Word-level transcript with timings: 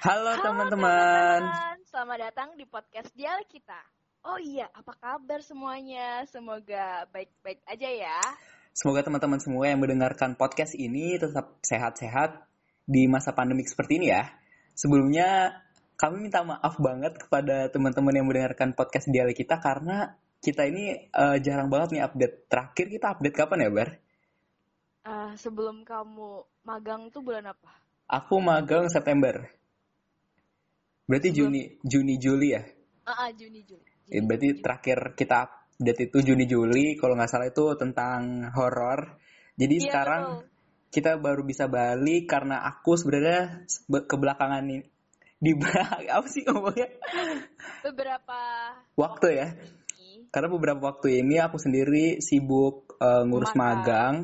Halo 0.00 0.32
teman-teman. 0.40 1.44
Selamat 1.84 2.32
datang 2.32 2.56
di 2.56 2.64
podcast 2.64 3.12
Dialek 3.12 3.52
kita. 3.52 3.76
Oh 4.24 4.40
iya, 4.40 4.64
apa 4.72 4.96
kabar 4.96 5.44
semuanya? 5.44 6.24
Semoga 6.24 7.04
baik-baik 7.12 7.60
aja 7.68 7.84
ya. 7.84 8.16
Semoga 8.72 9.04
teman-teman 9.04 9.44
semua 9.44 9.68
yang 9.68 9.76
mendengarkan 9.76 10.40
podcast 10.40 10.72
ini 10.72 11.20
tetap 11.20 11.60
sehat-sehat 11.60 12.48
di 12.88 13.12
masa 13.12 13.36
pandemik 13.36 13.68
seperti 13.68 14.00
ini 14.00 14.08
ya. 14.08 14.24
Sebelumnya 14.72 15.60
kami 16.00 16.32
minta 16.32 16.48
maaf 16.48 16.80
banget 16.80 17.20
kepada 17.20 17.68
teman-teman 17.68 18.16
yang 18.16 18.24
mendengarkan 18.24 18.72
podcast 18.72 19.04
Dialek 19.12 19.36
kita 19.36 19.60
karena 19.60 20.16
kita 20.40 20.64
ini 20.64 21.12
uh, 21.12 21.36
jarang 21.44 21.68
banget 21.68 22.00
nih 22.00 22.02
update. 22.08 22.48
Terakhir 22.48 22.86
kita 22.88 23.06
update 23.12 23.36
kapan 23.36 23.68
ya, 23.68 23.70
Bar? 23.76 23.90
Uh, 25.04 25.32
sebelum 25.36 25.84
kamu 25.84 26.48
magang 26.64 27.12
tuh 27.12 27.20
bulan 27.20 27.52
apa? 27.52 27.68
Aku 28.08 28.40
magang 28.40 28.88
September. 28.88 29.59
Berarti 31.10 31.34
sebelum... 31.34 31.50
Juni 31.50 31.62
Juni 31.82 32.14
Juli 32.22 32.48
ya? 32.54 32.62
Ah, 33.10 33.10
uh, 33.10 33.20
uh, 33.26 33.30
Juni 33.34 33.66
Juli. 33.66 33.90
Juni, 34.06 34.14
ya, 34.14 34.20
berarti 34.22 34.48
Juni. 34.54 34.62
terakhir 34.62 34.98
kita 35.18 35.36
update 35.42 36.00
itu 36.06 36.18
Juni 36.22 36.44
Juli 36.46 36.94
kalau 36.94 37.18
nggak 37.18 37.26
salah 37.26 37.50
itu 37.50 37.66
tentang 37.74 38.46
horor. 38.54 39.18
Jadi 39.58 39.74
yeah, 39.74 39.84
sekarang 39.90 40.22
betul. 40.22 40.46
kita 40.94 41.10
baru 41.18 41.42
bisa 41.42 41.66
balik 41.66 42.30
karena 42.30 42.62
aku 42.62 42.94
sebenarnya 42.94 43.66
kebelakangan 43.90 44.62
ini 44.70 44.86
di 45.40 45.56
apa 46.14 46.28
sih 46.30 46.46
ngomongnya? 46.46 46.86
Beberapa 47.82 48.40
waktu 48.94 49.26
ya. 49.34 49.48
Karena 50.30 50.46
beberapa 50.46 50.94
waktu 50.94 51.26
ini 51.26 51.42
aku 51.42 51.58
sendiri 51.58 52.22
sibuk 52.22 52.94
uh, 53.02 53.26
ngurus 53.26 53.50
Maka. 53.58 53.58
magang 53.58 54.14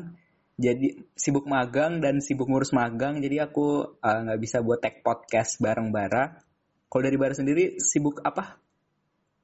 jadi 0.57 1.05
sibuk 1.13 1.45
magang 1.45 2.01
dan 2.01 2.17
sibuk 2.17 2.49
ngurus 2.49 2.73
magang 2.73 3.21
jadi 3.21 3.45
aku 3.45 3.99
eh, 4.01 4.19
nggak 4.25 4.39
uh, 4.39 4.41
bisa 4.41 4.57
buat 4.65 4.81
tag 4.81 5.05
podcast 5.05 5.61
bareng 5.61 5.93
Bara. 5.93 6.46
Kalau 6.87 7.03
dari 7.03 7.17
Bara 7.19 7.35
sendiri 7.35 7.75
sibuk 7.79 8.23
apa? 8.23 8.59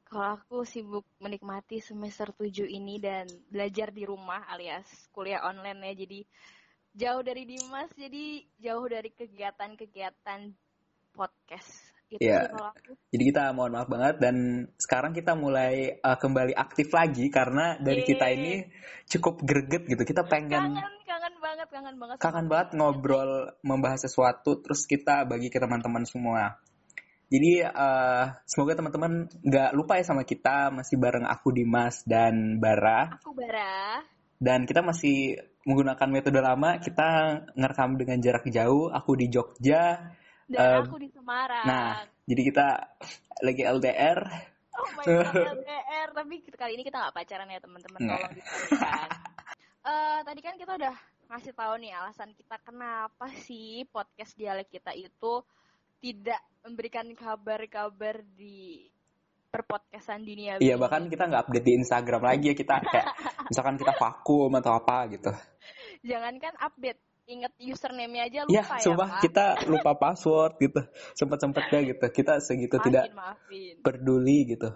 Kalau 0.07 0.37
aku 0.39 0.63
sibuk 0.63 1.03
menikmati 1.19 1.81
semester 1.83 2.31
7 2.31 2.69
ini 2.69 3.01
dan 3.01 3.25
belajar 3.49 3.89
di 3.89 4.05
rumah 4.05 4.47
alias 4.47 4.87
kuliah 5.11 5.43
online 5.43 5.91
ya. 5.91 5.93
Jadi 6.05 6.19
jauh 6.93 7.21
dari 7.25 7.43
Dimas, 7.49 7.89
jadi 7.97 8.45
jauh 8.61 8.85
dari 8.85 9.09
kegiatan-kegiatan 9.11 10.53
podcast 11.17 11.93
Gitu 12.13 12.29
ya. 12.29 12.45
Jadi 13.09 13.23
kita 13.33 13.49
mohon 13.57 13.73
maaf 13.73 13.89
banget 13.89 14.21
dan 14.21 14.69
sekarang 14.77 15.17
kita 15.17 15.33
mulai 15.33 15.97
uh, 15.97 16.13
kembali 16.13 16.53
aktif 16.53 16.93
lagi 16.93 17.33
karena 17.33 17.81
dari 17.81 18.05
Yeay. 18.05 18.09
kita 18.13 18.25
ini 18.29 18.53
cukup 19.09 19.41
greget 19.41 19.89
gitu. 19.89 20.05
Kita 20.05 20.21
pengen 20.29 20.77
kangen, 20.77 20.97
kangen 21.09 21.35
banget, 21.41 21.67
kangen 21.73 21.95
banget. 21.97 22.15
Kangen 22.21 22.45
banget 22.45 22.69
ngobrol 22.77 23.57
membahas 23.65 24.05
sesuatu 24.05 24.61
terus 24.61 24.85
kita 24.85 25.25
bagi 25.25 25.49
ke 25.49 25.57
teman-teman 25.57 26.05
semua. 26.05 26.61
Jadi 27.33 27.65
uh, 27.65 28.29
semoga 28.45 28.77
teman-teman 28.77 29.25
nggak 29.41 29.73
lupa 29.73 29.97
ya 29.97 30.05
sama 30.05 30.21
kita 30.21 30.69
masih 30.69 31.01
bareng 31.01 31.25
aku 31.25 31.49
Dimas 31.49 32.05
dan 32.05 32.61
Bara. 32.61 33.17
Aku 33.17 33.33
Bara. 33.33 34.05
Dan 34.37 34.69
kita 34.69 34.85
masih 34.85 35.41
menggunakan 35.65 36.09
metode 36.13 36.37
lama. 36.37 36.77
Kita 36.77 37.41
ngerekam 37.57 37.97
dengan 37.97 38.21
jarak 38.21 38.45
jauh. 38.53 38.93
Aku 38.93 39.17
di 39.17 39.33
Jogja, 39.33 40.13
dan 40.53 40.83
um, 40.83 40.83
aku 40.85 40.97
di 40.99 41.09
Semarang. 41.09 41.65
Nah, 41.65 42.03
jadi 42.27 42.41
kita 42.45 42.67
lagi 43.41 43.63
LDR. 43.63 44.19
Oh 44.73 44.89
my 44.97 45.05
god, 45.05 45.57
LDR. 45.57 46.07
Tapi 46.13 46.35
kali 46.53 46.71
ini 46.77 46.83
kita 46.85 46.97
nggak 46.99 47.15
pacaran 47.15 47.49
ya 47.49 47.59
teman-teman. 47.63 47.99
Tolong 48.03 48.33
diperhatikan. 48.35 49.09
uh, 49.89 50.19
tadi 50.21 50.41
kan 50.43 50.55
kita 50.59 50.73
udah 50.77 50.95
ngasih 51.33 51.53
tahu 51.55 51.73
nih 51.81 51.91
alasan 51.97 52.29
kita 52.37 52.61
kenapa 52.61 53.25
sih 53.41 53.87
podcast 53.89 54.37
dialek 54.37 54.69
kita 54.69 54.93
itu 54.93 55.41
tidak 56.03 56.43
memberikan 56.67 57.07
kabar-kabar 57.15 58.19
di 58.35 58.91
perpodcastan 59.47 60.27
dunia. 60.27 60.59
Iya, 60.59 60.75
bahkan 60.75 61.07
kita 61.07 61.31
nggak 61.31 61.47
update 61.47 61.63
di 61.63 61.73
Instagram 61.79 62.21
lagi 62.27 62.51
ya 62.51 62.55
kita 62.59 62.75
kayak 62.83 63.07
misalkan 63.49 63.79
kita 63.79 63.95
vakum 63.95 64.51
atau 64.59 64.75
apa 64.75 65.07
gitu. 65.15 65.31
Jangankan 66.03 66.59
update, 66.59 66.99
inget 67.23 67.53
username-nya 67.55 68.27
aja 68.27 68.39
lupa 68.43 68.51
ya, 68.51 68.63
ya 68.67 68.83
sumpah 68.83 69.09
Pak. 69.15 69.21
kita 69.23 69.45
lupa 69.71 69.91
password 69.95 70.53
gitu 70.59 70.81
sempat-sempatnya 71.15 71.79
gitu 71.95 72.05
kita 72.11 72.33
segitu 72.43 72.75
maafin, 72.75 72.87
tidak 72.91 73.05
maafin. 73.15 73.73
peduli 73.79 74.37
gitu 74.51 74.69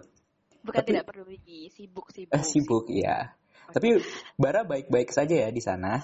bukan 0.64 0.80
tapi, 0.80 0.90
tidak 0.96 1.06
peduli 1.12 1.38
sibuk 1.76 2.08
sibuk 2.16 2.36
eh, 2.36 2.44
sibuk 2.44 2.86
iya 2.88 3.36
tapi 3.68 4.00
Bara 4.40 4.64
baik-baik 4.64 5.12
saja 5.12 5.36
ya 5.44 5.50
di 5.52 5.60
sana 5.60 6.00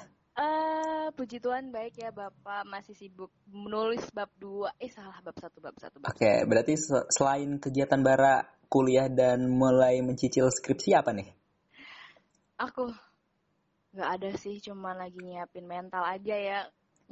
puji 1.13 1.37
Tuhan 1.37 1.69
baik 1.69 2.01
ya 2.01 2.09
Bapak 2.09 2.65
masih 2.65 2.97
sibuk 2.97 3.29
menulis 3.45 4.03
bab 4.11 4.27
dua. 4.41 4.73
Eh 4.81 4.89
salah 4.89 5.21
bab 5.21 5.37
satu 5.37 5.61
bab 5.61 5.77
satu 5.77 6.01
Oke 6.01 6.17
okay, 6.17 6.37
berarti 6.49 6.73
selain 7.13 7.61
kegiatan 7.61 8.01
Bara 8.01 8.41
kuliah 8.67 9.05
dan 9.07 9.45
mulai 9.47 10.01
mencicil 10.01 10.49
skripsi 10.49 10.97
apa 10.97 11.13
nih? 11.13 11.29
Aku 12.57 12.89
nggak 13.93 14.09
ada 14.09 14.29
sih 14.41 14.57
cuma 14.57 14.97
lagi 14.97 15.21
nyiapin 15.21 15.69
mental 15.69 16.01
aja 16.01 16.33
ya. 16.33 16.59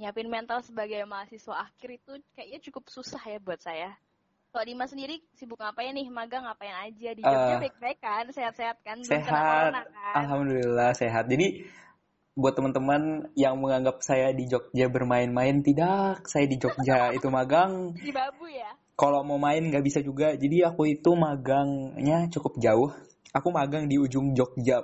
Nyiapin 0.01 0.27
mental 0.27 0.65
sebagai 0.65 1.05
mahasiswa 1.05 1.69
akhir 1.69 2.01
itu 2.01 2.11
kayaknya 2.33 2.59
cukup 2.65 2.89
susah 2.89 3.21
ya 3.21 3.37
buat 3.37 3.61
saya. 3.61 3.93
Kalau 4.51 4.67
Dimas 4.67 4.91
sendiri 4.91 5.23
sibuk 5.39 5.63
ngapain 5.63 5.95
nih? 5.95 6.11
Magang 6.11 6.43
ngapain 6.43 6.75
aja? 6.75 7.09
Di 7.15 7.23
Jogja 7.23 7.55
uh, 7.55 7.59
baik-baik 7.63 7.99
kan? 8.03 8.25
Sehat-sehat 8.35 8.83
kan? 8.83 8.99
Sehat. 8.99 9.31
corona, 9.31 9.81
kan? 9.87 10.13
alhamdulillah 10.27 10.91
sehat. 10.91 11.31
Jadi 11.31 11.71
buat 12.37 12.55
teman-teman 12.55 13.31
yang 13.35 13.59
menganggap 13.59 13.99
saya 14.03 14.31
di 14.31 14.47
Jogja 14.47 14.87
bermain-main 14.87 15.59
tidak 15.63 16.23
saya 16.27 16.47
di 16.47 16.55
Jogja 16.55 17.09
itu 17.17 17.27
magang 17.27 17.91
di 17.97 18.11
babu 18.11 18.47
ya 18.47 18.71
kalau 18.95 19.25
mau 19.25 19.41
main 19.41 19.67
nggak 19.67 19.83
bisa 19.83 19.99
juga 19.99 20.35
jadi 20.37 20.71
aku 20.71 20.87
itu 20.87 21.11
magangnya 21.15 22.31
cukup 22.31 22.55
jauh 22.61 22.91
aku 23.35 23.47
magang 23.51 23.91
di 23.91 23.99
ujung 23.99 24.31
Jogja 24.31 24.79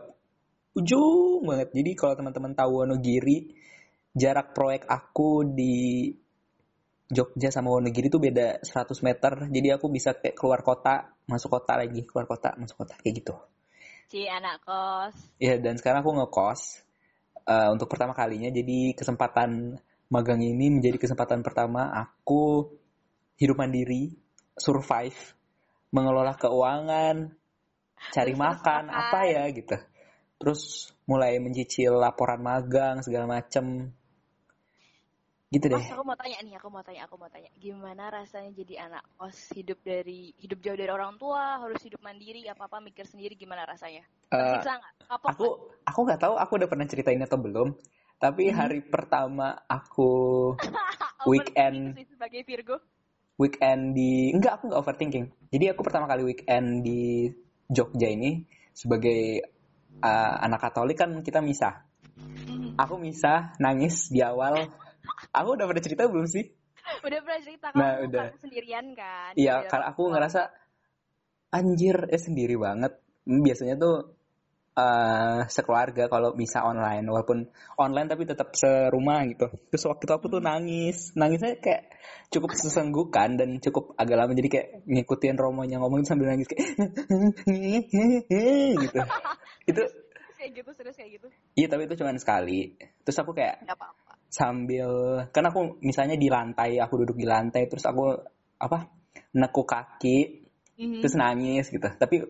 ujung 0.78 1.42
banget. 1.50 1.74
Jadi 1.74 1.92
kalau 1.98 2.14
teman-teman 2.14 2.54
tahu 2.54 2.86
Wonogiri, 2.86 3.50
jarak 4.14 4.54
proyek 4.54 4.86
aku 4.86 5.42
di 5.50 6.14
Jogja 7.10 7.50
sama 7.50 7.74
Wonogiri 7.74 8.14
itu 8.14 8.22
beda 8.22 8.62
100 8.62 8.94
meter. 9.02 9.34
Jadi 9.50 9.68
aku 9.74 9.90
bisa 9.90 10.14
kayak 10.14 10.38
keluar 10.38 10.62
kota, 10.62 11.18
masuk 11.26 11.58
kota 11.58 11.74
lagi, 11.74 12.06
keluar 12.06 12.30
kota, 12.30 12.54
masuk 12.62 12.86
kota 12.86 12.94
kayak 13.02 13.26
gitu. 13.26 13.36
Si 14.08 14.24
anak 14.30 14.64
kos. 14.64 15.16
Iya, 15.42 15.60
dan 15.60 15.76
sekarang 15.76 16.06
aku 16.06 16.16
ngekos 16.16 16.87
uh, 17.48 17.72
untuk 17.72 17.88
pertama 17.88 18.12
kalinya. 18.12 18.52
Jadi 18.52 18.92
kesempatan 18.94 19.80
magang 20.12 20.44
ini 20.44 20.78
menjadi 20.78 21.00
kesempatan 21.00 21.42
pertama 21.42 21.90
aku 21.96 22.68
hidup 23.40 23.58
mandiri, 23.58 24.12
survive, 24.60 25.18
mengelola 25.96 26.36
keuangan, 26.36 27.32
cari 28.12 28.34
makan, 28.36 28.84
apa 28.92 29.20
ya 29.26 29.44
gitu 29.56 29.80
terus 30.38 30.94
mulai 31.10 31.42
mencicil 31.42 31.98
laporan 31.98 32.42
magang 32.42 33.02
segala 33.02 33.26
macem 33.26 33.90
gitu 35.48 35.72
deh. 35.72 35.80
Mas, 35.80 35.88
aku 35.88 36.04
mau 36.04 36.18
tanya 36.20 36.38
nih, 36.44 36.54
aku 36.60 36.68
mau 36.68 36.84
tanya, 36.84 37.02
aku 37.08 37.16
mau 37.16 37.32
tanya, 37.32 37.48
gimana 37.56 38.12
rasanya 38.12 38.52
jadi 38.52 38.92
anak 38.92 39.04
kos 39.16 39.56
hidup 39.56 39.80
dari 39.80 40.36
hidup 40.44 40.60
jauh 40.60 40.76
dari 40.76 40.92
orang 40.92 41.16
tua, 41.16 41.64
harus 41.64 41.80
hidup 41.88 42.04
mandiri, 42.04 42.44
apa 42.52 42.68
apa 42.68 42.84
mikir 42.84 43.08
sendiri, 43.08 43.40
gimana 43.40 43.64
rasanya? 43.64 44.04
Uh, 44.28 44.60
Apa 45.08 45.32
aku 45.32 45.72
aku 45.88 46.00
nggak 46.04 46.20
tahu, 46.20 46.36
aku 46.36 46.52
udah 46.60 46.68
pernah 46.68 46.88
ceritain 46.88 47.24
atau 47.24 47.40
belum. 47.40 47.72
Tapi 48.18 48.50
hmm. 48.50 48.56
hari 48.58 48.80
pertama 48.84 49.56
aku 49.70 50.52
weekend 51.32 51.96
sebagai 52.10 52.44
Virgo. 52.44 52.78
Weekend 53.38 53.94
di 53.94 54.34
enggak 54.34 54.60
aku 54.60 54.74
nggak 54.74 54.82
overthinking. 54.82 55.26
Jadi 55.54 55.66
aku 55.72 55.86
pertama 55.86 56.10
kali 56.10 56.26
weekend 56.26 56.82
di 56.84 57.30
Jogja 57.70 58.10
ini 58.10 58.44
sebagai 58.74 59.46
uh, 60.02 60.36
anak 60.44 60.60
Katolik 60.60 60.98
kan 60.98 61.14
kita 61.22 61.40
misah. 61.40 61.86
Hmm. 62.18 62.74
Aku 62.76 62.98
misah, 62.98 63.54
nangis 63.62 64.10
di 64.10 64.26
awal. 64.26 64.66
Aku 65.34 65.56
udah 65.56 65.66
pernah 65.70 65.84
cerita 65.84 66.04
belum 66.08 66.28
sih? 66.28 66.46
Udah 67.04 67.20
pernah 67.20 67.42
cerita 67.44 67.68
kalau 67.72 67.84
nah, 67.84 67.94
udah. 68.04 68.26
sendirian 68.40 68.86
kan. 68.96 69.32
Iya, 69.36 69.68
karena 69.68 69.86
aku 69.92 70.04
ngerasa 70.12 70.42
anjir 71.52 72.08
eh 72.08 72.22
sendiri 72.22 72.56
banget. 72.56 72.96
Biasanya 73.28 73.76
tuh 73.76 74.16
uh, 74.78 75.44
sekeluarga 75.52 76.08
kalau 76.08 76.32
bisa 76.32 76.64
online 76.64 77.04
walaupun 77.12 77.52
online 77.76 78.08
tapi 78.08 78.24
tetap 78.24 78.56
serumah 78.56 79.28
gitu. 79.28 79.52
Terus 79.74 79.84
waktu 79.90 80.04
itu 80.08 80.14
aku 80.16 80.26
tuh 80.32 80.40
hmm. 80.40 80.48
nangis, 80.48 81.12
nangisnya 81.18 81.60
kayak 81.60 81.92
cukup 82.32 82.56
sesenggukan 82.56 83.36
dan 83.36 83.60
cukup 83.60 83.96
agak 84.00 84.16
lama 84.16 84.32
jadi 84.32 84.50
kayak 84.52 84.68
ngikutin 84.88 85.36
romonya 85.36 85.84
ngomong 85.84 86.08
sambil 86.08 86.32
nangis 86.32 86.48
kayak 86.48 86.72
gitu. 88.80 89.00
itu 89.72 89.84
kayak 90.38 90.52
gitu 90.64 90.70
serius 90.80 90.96
kayak 90.96 91.12
gitu 91.20 91.28
iya 91.60 91.68
tapi 91.68 91.90
itu 91.90 91.96
cuma 92.00 92.16
sekali 92.16 92.80
terus 93.04 93.18
aku 93.20 93.36
kayak 93.36 93.68
-apa. 93.68 94.07
Sambil 94.28 95.24
kan 95.32 95.48
aku 95.48 95.80
misalnya 95.80 96.20
di 96.20 96.28
lantai 96.28 96.78
aku 96.84 97.04
duduk 97.04 97.16
di 97.16 97.28
lantai 97.28 97.66
terus 97.72 97.88
aku 97.88 98.12
apa 98.60 98.92
nekuk 99.34 99.68
kaki 99.68 100.44
mm-hmm. 100.78 101.02
terus 101.02 101.16
nangis 101.16 101.66
gitu. 101.72 101.88
Tapi 101.88 102.24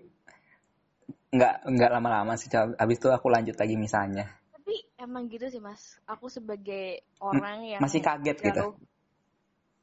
nggak 1.28 1.56
nggak 1.68 1.92
lama-lama 1.92 2.40
sih 2.40 2.48
habis 2.54 2.98
itu 2.98 3.10
aku 3.12 3.28
lanjut 3.28 3.56
lagi 3.60 3.76
misalnya. 3.76 4.26
Tapi 4.54 4.76
emang 5.00 5.28
gitu 5.28 5.50
sih 5.52 5.60
mas. 5.60 6.00
Aku 6.08 6.32
sebagai 6.32 7.04
orang 7.20 7.78
yang 7.78 7.82
masih 7.84 8.00
kaget 8.00 8.38
gitu? 8.40 8.78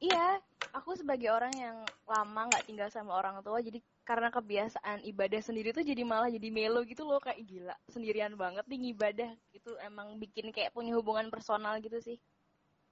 Iya 0.04 0.40
aku 0.74 0.98
sebagai 0.98 1.30
orang 1.30 1.54
yang 1.54 1.76
lama 2.04 2.50
nggak 2.50 2.66
tinggal 2.66 2.88
sama 2.90 3.14
orang 3.14 3.38
tua 3.46 3.62
jadi 3.62 3.78
karena 4.02 4.28
kebiasaan 4.28 5.06
ibadah 5.06 5.40
sendiri 5.40 5.70
tuh 5.70 5.86
jadi 5.86 6.02
malah 6.02 6.28
jadi 6.28 6.50
melo 6.50 6.82
gitu 6.84 7.06
loh 7.06 7.22
kayak 7.22 7.40
gila 7.46 7.74
sendirian 7.88 8.34
banget 8.34 8.66
nih 8.66 8.92
ibadah 8.92 9.30
itu 9.54 9.70
emang 9.80 10.18
bikin 10.18 10.50
kayak 10.50 10.74
punya 10.74 10.92
hubungan 10.98 11.30
personal 11.32 11.78
gitu 11.78 11.96
sih 12.02 12.18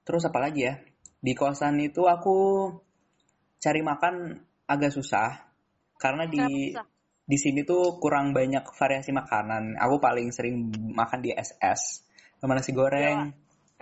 Terus 0.02 0.26
apa 0.26 0.38
lagi 0.42 0.66
ya? 0.66 0.74
Di 1.22 1.32
kosan 1.38 1.78
itu 1.78 2.02
aku 2.10 2.68
cari 3.62 3.80
makan 3.82 4.34
agak 4.66 4.90
susah 4.90 5.54
karena 5.98 6.26
di 6.26 6.74
susah? 6.74 6.86
di 7.22 7.36
sini 7.38 7.62
tuh 7.62 8.02
kurang 8.02 8.34
banyak 8.34 8.66
variasi 8.74 9.14
makanan. 9.14 9.78
Aku 9.78 10.02
paling 10.02 10.34
sering 10.34 10.74
makan 10.90 11.22
di 11.22 11.30
SS 11.30 12.02
sama 12.42 12.58
nasi 12.58 12.74
goreng. 12.74 13.30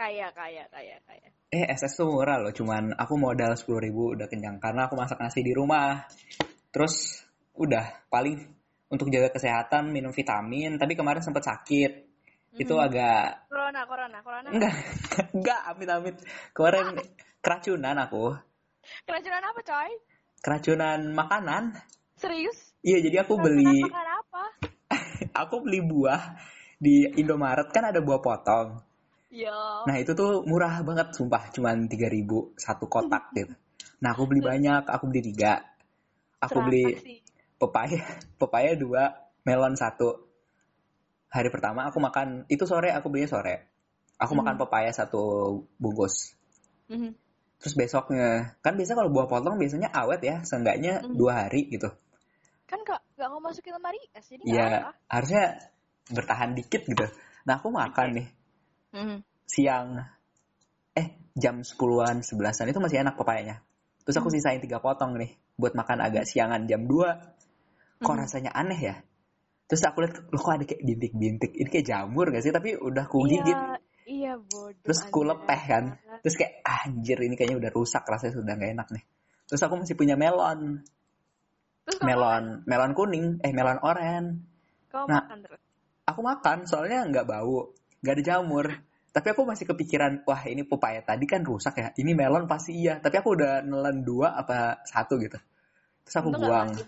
kaya 0.01 0.33
kaya 0.33 0.65
kaya 0.73 0.97
kaya 1.05 1.29
Eh 1.51 1.67
SS 1.67 1.99
tuh 1.99 2.07
murah 2.07 2.39
loh, 2.39 2.55
cuman 2.55 2.95
aku 2.95 3.19
modal 3.19 3.59
10.000 3.59 3.83
ribu 3.83 4.15
udah 4.15 4.31
kenyang 4.31 4.63
karena 4.63 4.87
aku 4.87 4.95
masak 4.95 5.19
nasi 5.19 5.43
di 5.43 5.51
rumah. 5.51 6.07
Terus 6.71 7.27
udah 7.59 8.07
paling 8.07 8.39
untuk 8.87 9.11
jaga 9.11 9.35
kesehatan 9.35 9.91
minum 9.91 10.15
vitamin. 10.15 10.79
Tapi 10.79 10.95
kemarin 10.95 11.27
sempat 11.27 11.51
sakit. 11.51 12.07
Itu 12.55 12.79
Mhm. 12.79 12.87
agak 12.87 13.51
corona 13.51 13.83
corona 13.83 14.19
corona 14.23 14.47
enggak 14.47 14.75
enggak 15.35 15.61
amit 15.75 15.89
amit. 15.91 16.17
Kemarin 16.55 16.87
keracunan 17.43 17.99
aku, 17.99 18.25
keracunan 19.07 19.43
apa 19.43 19.61
coy 19.67 19.91
keracunan 20.41 21.01
makanan. 21.11 21.63
serius 22.15 22.79
Iya 22.87 23.11
jadi 23.11 23.27
aku 23.27 23.43
keracunan 23.43 23.59
beli 23.59 23.91
apa 23.91 24.45
aku 25.47 25.55
beli 25.67 25.81
buah 25.83 26.23
di 26.79 27.11
Indomaret 27.19 27.75
kan 27.75 27.91
ada 27.91 27.99
buah 27.99 28.23
potong. 28.23 28.90
Ya 29.31 29.87
Nah 29.89 29.97
itu 29.97 30.13
tuh 30.13 30.45
murah 30.45 30.85
banget 30.85 31.17
sumpah 31.17 31.49
cuman 31.55 31.89
3000 31.89 32.53
satu 32.59 32.85
kotak 32.91 33.31
gitu. 33.39 33.55
Nah 34.05 34.13
aku 34.13 34.29
beli 34.29 34.45
banyak, 34.45 34.85
aku 34.85 35.09
beli 35.09 35.23
tiga. 35.33 35.65
Aku 36.41 36.61
beli 36.65 36.97
pepaya, 37.61 38.01
pepaya 38.41 38.77
dua, 38.77 39.13
melon 39.45 39.77
satu. 39.77 40.29
Hari 41.31 41.49
pertama 41.53 41.87
aku 41.87 42.03
makan, 42.03 42.45
itu 42.51 42.67
sore 42.67 42.91
aku 42.91 43.07
belinya 43.13 43.31
sore. 43.39 43.71
Aku 44.19 44.35
Hmm. 44.35 44.43
makan 44.45 44.57
pepaya 44.61 44.91
satu 44.91 45.23
bungkus. 45.79 46.35
Mhm. 46.91 47.15
Terus 47.61 47.75
besoknya, 47.77 48.57
kan 48.65 48.73
biasa 48.75 48.97
kalau 48.97 49.13
buah 49.13 49.29
potong 49.29 49.61
biasanya 49.61 49.93
awet 49.93 50.21
ya, 50.25 50.41
seenggaknya 50.43 51.05
Hmm. 51.05 51.17
dua 51.17 51.45
hari 51.47 51.69
gitu. 51.71 51.89
kan 52.71 52.79
gak 52.87 53.03
gak 53.19 53.27
mau 53.27 53.43
masukin 53.43 53.75
lemari 53.75 53.99
es 54.15 54.31
jadi 54.31 54.47
Iya, 54.47 54.95
harusnya 55.11 55.59
bertahan 56.07 56.55
dikit 56.55 56.87
gitu. 56.87 57.03
Nah 57.43 57.59
aku 57.59 57.67
makan 57.75 58.15
nih, 58.15 58.27
Mhm. 58.91 59.23
siang 59.47 59.99
eh 60.95 61.07
jam 61.39 61.63
10-an 61.63 62.23
11-an 62.23 62.71
itu 62.71 62.81
masih 62.83 63.03
enak 63.03 63.15
pepayanya. 63.15 63.63
Terus 64.03 64.17
aku 64.19 64.31
Hmm. 64.31 64.37
sisain 64.39 64.61
tiga 64.63 64.83
potong 64.83 65.15
nih 65.15 65.39
buat 65.55 65.75
makan 65.79 66.03
agak 66.03 66.27
siangan 66.27 66.67
jam 66.67 66.87
2. 66.87 67.15
Kok 68.01 68.15
Mhm. 68.17 68.21
rasanya 68.27 68.51
aneh 68.57 68.81
ya? 68.81 68.97
Terus 69.71 69.87
aku 69.87 70.03
lihat 70.03 70.19
loh 70.35 70.41
kok 70.43 70.51
ada 70.57 70.65
kayak 70.67 70.83
bintik-bintik. 70.83 71.53
Ini 71.55 71.69
kayak 71.71 71.87
jamur 71.87 72.27
gak 72.35 72.43
sih? 72.43 72.51
Tapi 72.51 72.75
udah 72.75 73.07
ku 73.07 73.23
gigit. 73.23 73.55
Iya, 73.55 73.79
iya 74.11 74.33
bodoh. 74.35 74.83
Terus 74.83 74.99
ku 75.15 75.23
lepeh 75.23 75.61
kan. 75.69 75.85
Terus 76.27 76.35
kayak 76.35 76.59
anjir 76.67 77.19
ini 77.23 77.39
kayaknya 77.39 77.59
udah 77.63 77.71
rusak 77.71 78.03
rasanya 78.03 78.35
sudah 78.35 78.55
gak 78.59 78.73
enak 78.75 78.89
nih. 78.91 79.05
Terus 79.47 79.63
aku 79.63 79.79
masih 79.79 79.95
punya 79.95 80.19
melon. 80.19 80.83
Terus 81.87 82.03
Melon, 82.03 82.63
melon 82.67 82.93
kuning, 82.95 83.27
eh 83.43 83.51
melon 83.55 83.79
oren. 83.83 84.47
kamu 84.91 85.07
Nah. 85.07 85.23
makan 85.23 85.39
terus. 85.43 85.61
Aku 86.07 86.21
makan 86.27 86.59
soalnya 86.67 87.07
nggak 87.07 87.27
bau, 87.31 87.71
nggak 88.01 88.15
ada 88.17 88.25
jamur. 88.25 88.67
Tapi 89.11 89.27
aku 89.35 89.43
masih 89.43 89.67
kepikiran, 89.67 90.23
wah 90.23 90.39
ini 90.47 90.63
pepaya 90.63 91.03
tadi 91.03 91.27
kan 91.27 91.43
rusak 91.43 91.75
ya. 91.83 91.89
Ini 91.99 92.15
melon 92.15 92.47
pasti 92.47 92.79
iya. 92.79 93.03
Tapi 93.03 93.19
aku 93.19 93.35
udah 93.35 93.59
nelen 93.67 94.07
dua 94.07 94.39
apa 94.39 94.87
satu 94.87 95.19
gitu. 95.19 95.35
Terus 96.07 96.15
aku 96.15 96.31
Untung 96.31 96.47
nggak 96.47 96.51
buang. 96.51 96.69
mati. 96.71 96.83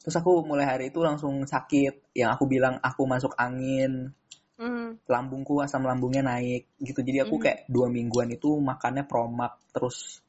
Terus 0.00 0.16
aku 0.16 0.32
mulai 0.44 0.68
hari 0.68 0.84
itu 0.92 1.00
langsung 1.00 1.48
sakit. 1.48 2.12
Yang 2.12 2.30
aku 2.36 2.44
bilang 2.44 2.76
aku 2.84 3.08
masuk 3.08 3.32
angin, 3.40 4.12
Mhm. 4.60 5.00
lambungku 5.08 5.64
asam 5.64 5.80
lambungnya 5.88 6.20
naik 6.20 6.76
gitu. 6.76 7.00
Jadi 7.00 7.24
aku 7.24 7.40
Mhm. 7.40 7.42
kayak 7.42 7.58
dua 7.72 7.88
mingguan 7.88 8.28
itu 8.28 8.60
makannya 8.60 9.08
promak 9.08 9.56
terus. 9.72 10.20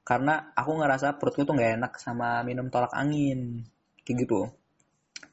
Karena 0.00 0.52
aku 0.56 0.80
ngerasa 0.80 1.20
perutku 1.20 1.44
tuh 1.44 1.52
nggak 1.56 1.76
enak 1.80 1.92
sama 2.00 2.40
minum 2.40 2.72
tolak 2.72 2.92
angin. 2.96 3.68
Kayak 4.00 4.16
gitu. 4.24 4.48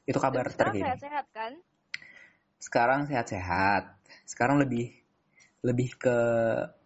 Itu 0.04 0.20
kabar 0.20 0.52
terkini. 0.52 0.84
sehat-sehat 0.84 1.28
kan? 1.32 1.56
sekarang 2.62 3.10
sehat-sehat. 3.10 4.01
Sekarang 4.32 4.64
lebih 4.64 4.88
lebih 5.68 6.00
ke 6.00 6.18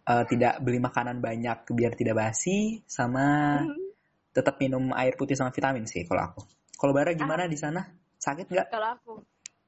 eh, 0.06 0.24
tidak 0.26 0.58
beli 0.58 0.82
makanan 0.82 1.22
banyak 1.22 1.70
biar 1.70 1.94
tidak 1.94 2.18
basi 2.18 2.82
sama 2.90 3.58
Mhm. 3.62 3.94
tetap 4.34 4.58
minum 4.58 4.90
air 4.92 5.14
putih 5.14 5.38
sama 5.38 5.54
vitamin 5.54 5.86
sih 5.86 6.02
kalau 6.02 6.34
aku. 6.34 6.42
Kalau 6.76 6.92
Bara 6.92 7.14
gimana 7.14 7.46
Ah. 7.46 7.50
di 7.50 7.56
sana? 7.56 7.86
Sakit 8.18 8.50
nggak? 8.50 8.68
Kalau 8.68 8.88
aku 8.98 9.12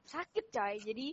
sakit 0.05 0.51
coy. 0.51 0.75
Jadi 0.83 1.07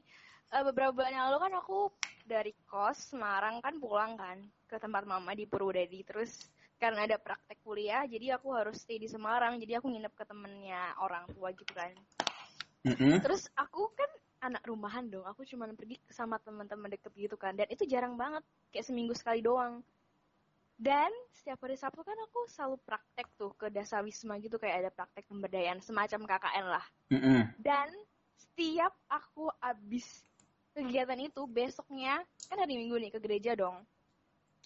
eh, 0.52 0.62
beberapa 0.66 0.92
bulan 0.92 1.14
yang 1.14 1.24
lalu 1.30 1.38
kan 1.46 1.52
aku 1.62 1.78
dari 2.26 2.52
kos 2.66 3.14
Semarang 3.14 3.62
kan 3.62 3.78
pulang 3.78 4.18
kan 4.18 4.42
ke 4.66 4.76
tempat 4.82 5.06
mama 5.06 5.30
di 5.30 5.46
Purwodadi 5.46 6.02
terus 6.02 6.50
karena 6.76 7.06
ada 7.06 7.16
praktek 7.22 7.62
kuliah 7.62 8.02
jadi 8.04 8.34
aku 8.36 8.50
harus 8.50 8.82
stay 8.82 8.98
di 8.98 9.06
Semarang 9.06 9.62
jadi 9.62 9.78
aku 9.78 9.94
nginep 9.94 10.12
ke 10.12 10.24
temennya 10.26 10.98
orang 10.98 11.24
tua 11.30 11.54
gitu 11.54 11.70
kan 11.70 11.94
Mm-mm. 12.82 13.22
terus 13.22 13.46
aku 13.54 13.94
kan 13.94 14.10
anak 14.41 14.62
rumahan 14.69 15.09
dong. 15.09 15.25
Aku 15.25 15.43
cuma 15.49 15.67
pergi 15.73 15.97
sama 16.12 16.37
teman-teman 16.43 16.93
deket 16.93 17.12
gitu 17.17 17.37
kan. 17.38 17.56
Dan 17.56 17.67
itu 17.73 17.85
jarang 17.88 18.15
banget. 18.15 18.44
Kayak 18.71 18.87
seminggu 18.88 19.15
sekali 19.17 19.41
doang. 19.41 19.81
Dan 20.77 21.09
setiap 21.33 21.65
hari 21.65 21.81
Sabtu 21.81 22.05
kan 22.05 22.17
aku 22.29 22.44
selalu 22.53 22.77
praktek 22.85 23.27
tuh 23.41 23.56
ke 23.56 23.73
Dasawisma 23.73 24.37
gitu. 24.44 24.61
Kayak 24.61 24.77
ada 24.85 24.91
praktek 24.93 25.25
pemberdayaan 25.29 25.81
semacam 25.81 26.29
KKN 26.29 26.67
lah. 26.69 26.85
Mm-mm. 27.06 27.55
dan 27.62 27.87
setiap 28.35 28.93
aku 29.06 29.47
abis 29.62 30.27
kegiatan 30.77 31.17
itu 31.21 31.44
besoknya 31.49 32.21
kan 32.53 32.56
hari 32.61 32.77
Minggu 32.77 32.97
nih 33.00 33.12
ke 33.12 33.21
gereja 33.21 33.56
dong. 33.56 33.81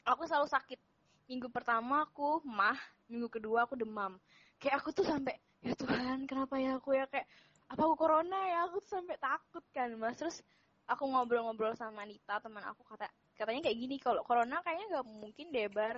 Aku 0.06 0.26
selalu 0.26 0.50
sakit. 0.50 0.78
Minggu 1.30 1.46
pertama 1.46 2.02
aku 2.02 2.42
mah 2.42 2.74
minggu 3.06 3.30
kedua 3.30 3.66
aku 3.66 3.78
demam. 3.78 4.18
Kayak 4.58 4.82
aku 4.82 4.90
tuh 4.90 5.06
sampai 5.06 5.38
ya 5.62 5.74
Tuhan 5.78 6.26
kenapa 6.26 6.58
ya 6.58 6.78
aku 6.78 6.98
ya? 6.98 7.06
Kayak 7.06 7.30
apa 7.70 7.80
aku 7.86 7.94
corona 7.94 8.38
ya? 8.50 8.58
Aku 8.66 8.82
tuh 8.82 8.98
sampai 8.98 9.16
takut 9.22 9.62
kan 9.70 9.94
mas. 9.94 10.18
Terus 10.18 10.42
aku 10.90 11.06
ngobrol-ngobrol 11.06 11.78
sama 11.78 12.02
Nita 12.02 12.42
teman 12.42 12.66
aku 12.66 12.82
kata 12.82 13.06
katanya 13.38 13.70
kayak 13.70 13.78
gini 13.78 13.96
kalau 14.02 14.26
corona 14.26 14.58
kayaknya 14.66 14.98
nggak 14.98 15.06
mungkin 15.06 15.46
deh 15.54 15.70
bar. 15.70 15.96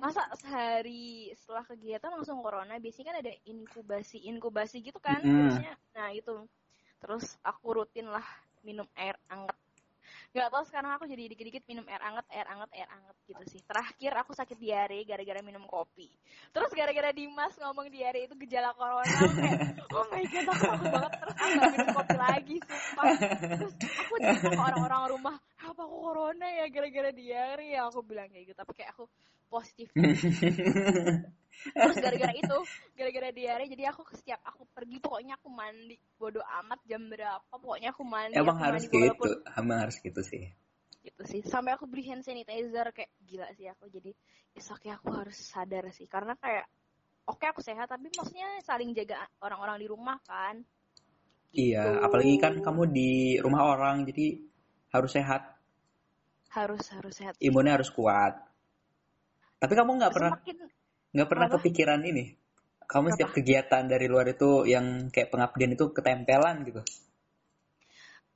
Masa 0.00 0.24
sehari 0.38 1.34
setelah 1.36 1.66
kegiatan 1.68 2.08
langsung 2.08 2.40
corona? 2.40 2.80
Biasanya 2.80 3.06
kan 3.12 3.16
ada 3.20 3.32
inkubasi 3.44 4.24
inkubasi 4.32 4.80
gitu 4.80 4.96
kan 4.96 5.20
terusnya 5.20 5.76
nah 5.92 6.08
itu 6.14 6.48
terus 7.00 7.36
aku 7.44 7.80
rutin 7.80 8.08
lah 8.08 8.24
minum 8.64 8.88
air 8.96 9.16
anget 9.28 9.56
nggak 10.30 10.48
tahu 10.54 10.62
sekarang 10.62 10.94
aku 10.94 11.10
jadi 11.10 11.26
dikit-dikit 11.34 11.66
minum 11.66 11.82
air 11.90 11.98
anget 12.06 12.22
air 12.30 12.46
anget 12.46 12.70
air 12.78 12.88
anget 12.94 13.16
gitu 13.26 13.42
sih. 13.50 13.60
Terakhir 13.66 14.12
aku 14.22 14.30
sakit 14.30 14.54
diare 14.62 15.02
gara-gara 15.02 15.42
minum 15.42 15.66
kopi. 15.66 16.06
Terus 16.54 16.70
gara-gara 16.70 17.10
Dimas 17.10 17.58
ngomong 17.58 17.90
diare 17.90 18.30
itu 18.30 18.38
gejala 18.46 18.70
corona 18.78 19.02
kayak 19.10 19.58
oh 19.98 20.06
my 20.06 20.22
god 20.30 20.46
aku 20.46 20.62
takut 20.70 20.88
banget. 20.94 21.12
Terus 21.18 21.34
aku 21.34 21.50
nggak 21.50 21.70
minum 21.74 21.88
kopi 21.98 22.16
lagi 22.16 22.56
sumpah. 22.62 23.04
Terus 23.58 23.74
aku 23.74 24.14
cerita 24.22 24.48
ke 24.54 24.60
orang-orang 24.62 25.02
rumah 25.10 25.36
apa 25.66 25.80
aku 25.82 25.96
corona 25.98 26.46
ya 26.46 26.64
gara-gara 26.70 27.10
diare 27.10 27.66
ya? 27.74 27.80
Aku 27.90 28.06
bilang 28.06 28.30
kayak 28.30 28.54
gitu 28.54 28.54
tapi 28.54 28.72
kayak 28.78 28.94
aku 28.94 29.10
positif 29.52 29.88
terus 31.82 31.96
gara-gara 32.00 32.32
itu 32.32 32.56
gara-gara 32.96 33.28
diare 33.38 33.64
jadi 33.68 33.84
aku 33.92 34.00
setiap 34.16 34.40
aku 34.48 34.62
pergi 34.72 34.96
pokoknya 35.04 35.34
aku 35.36 35.48
mandi 35.52 35.96
bodo 36.16 36.40
amat 36.62 36.80
jam 36.88 37.02
berapa 37.12 37.44
pokoknya 37.52 37.92
aku 37.92 38.02
mandi 38.14 38.40
Emang 38.40 38.56
aku 38.56 38.62
harus 38.64 38.84
mandi 38.84 38.96
walaupun 38.96 39.28
gitu, 39.28 39.42
emang 39.60 39.78
harus 39.82 39.96
gitu 40.00 40.20
sih. 40.30 40.44
gitu 41.06 41.22
sih 41.32 41.40
sampai 41.52 41.72
aku 41.76 41.84
beli 41.90 42.04
hand 42.08 42.24
sanitizer 42.24 42.86
kayak 42.96 43.10
gila 43.28 43.48
sih 43.56 43.66
aku 43.72 43.84
jadi 43.88 44.10
besok 44.54 44.80
ya 44.88 44.94
aku 45.00 45.08
harus 45.18 45.36
sadar 45.52 45.84
sih 45.96 46.06
karena 46.14 46.32
kayak 46.36 46.66
oke 47.32 47.44
aku 47.52 47.60
sehat 47.64 47.88
tapi 47.92 48.06
maksudnya 48.12 48.48
saling 48.64 48.90
jaga 48.98 49.16
orang-orang 49.44 49.76
di 49.82 49.86
rumah 49.88 50.18
kan 50.24 50.56
Iya, 51.64 51.82
Gitu. 51.82 52.04
apalagi 52.06 52.34
kan 52.42 52.54
kamu 52.66 52.82
di 52.96 53.10
rumah 53.44 53.62
orang, 53.74 54.06
jadi 54.08 54.26
harus 54.94 55.10
sehat, 55.18 55.42
harus 56.56 56.84
harus 56.94 57.14
sehat 57.16 57.34
imunnya 57.40 57.72
harus 57.78 57.90
kuat. 57.90 58.34
Tapi 59.60 59.72
kamu 59.78 59.90
nggak 60.00 60.14
pernah 60.16 60.32
nggak 61.14 61.28
pernah 61.30 61.46
Apa? 61.50 61.56
kepikiran 61.58 62.00
ini? 62.10 62.24
Kamu 62.90 63.06
Apa? 63.06 63.14
setiap 63.14 63.30
kegiatan 63.36 63.82
dari 63.92 64.06
luar 64.10 64.26
itu 64.34 64.66
yang 64.66 64.86
kayak 65.14 65.30
pengabdian 65.32 65.72
itu 65.76 65.84
ketempelan 65.96 66.56
gitu? 66.66 66.82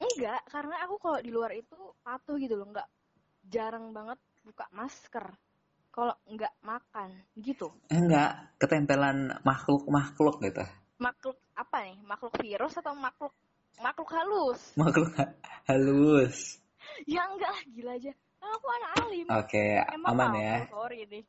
enggak 0.04 0.40
karena 0.52 0.76
aku 0.85 0.95
kalau 1.00 1.19
di 1.23 1.31
luar 1.33 1.52
itu 1.54 1.76
patuh 2.04 2.37
gitu 2.37 2.54
loh 2.59 2.66
enggak 2.71 2.88
jarang 3.54 3.87
banget 3.97 4.19
buka 4.45 4.66
masker 4.75 5.26
kalau 5.95 6.14
enggak 6.31 6.52
makan 6.61 7.11
gitu 7.38 7.71
Enggak, 7.88 8.31
ketempelan 8.61 9.38
makhluk-makhluk 9.49 10.37
gitu. 10.43 10.64
makhluk 10.99 11.38
apa 11.54 11.76
nih 11.87 11.97
makhluk 12.11 12.35
virus 12.43 12.75
atau 12.81 12.95
makhluk 13.07 13.33
makhluk 13.83 14.09
halus 14.14 14.62
Makhluk 14.81 15.11
ha- 15.19 15.35
halus. 15.71 16.59
ya 17.07 17.23
enggak 17.31 17.50
lah 17.54 17.62
gila 17.75 17.93
aja 17.99 18.12
Aku 18.45 18.67
anak 18.69 18.91
alim 19.01 19.27
Oke, 19.33 19.65
emang 19.93 20.11
aman 20.13 20.33
ya. 20.37 20.57
sorry 20.69 21.09
nih 21.09 21.25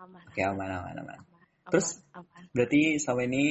aman. 0.00 0.22
Oke, 0.28 0.40
aman, 0.44 0.68
aman, 0.68 0.94
aman. 0.96 1.18
Aman, 1.20 1.44
Terus? 1.68 2.00
aman. 2.16 2.42
Berarti 2.56 2.96
selama 2.96 3.22
ini 3.28 3.44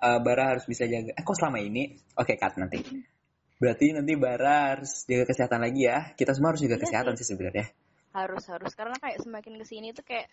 uh, 0.00 0.20
Bara 0.20 0.56
harus 0.56 0.64
bisa 0.68 0.84
jaga. 0.84 1.12
Eh, 1.16 1.24
kok 1.24 1.36
selama 1.36 1.58
ini? 1.60 1.96
Oke, 2.20 2.36
cut 2.36 2.56
nanti. 2.60 2.84
Berarti 3.56 3.96
nanti 3.96 4.12
Bara 4.20 4.76
harus 4.76 5.08
jaga 5.08 5.24
kesehatan 5.24 5.60
lagi 5.64 5.88
ya. 5.88 6.12
Kita 6.12 6.36
semua 6.36 6.52
harus 6.52 6.60
jaga 6.64 6.76
Iya 6.76 6.82
kesehatan 6.84 7.14
sih 7.16 7.26
sebenarnya. 7.28 7.66
harus 8.16 8.48
harus 8.48 8.72
karena 8.72 8.96
kayak 8.96 9.20
semakin 9.20 9.60
ke 9.60 9.64
sini 9.68 9.92
tuh 9.92 10.00
kayak 10.00 10.32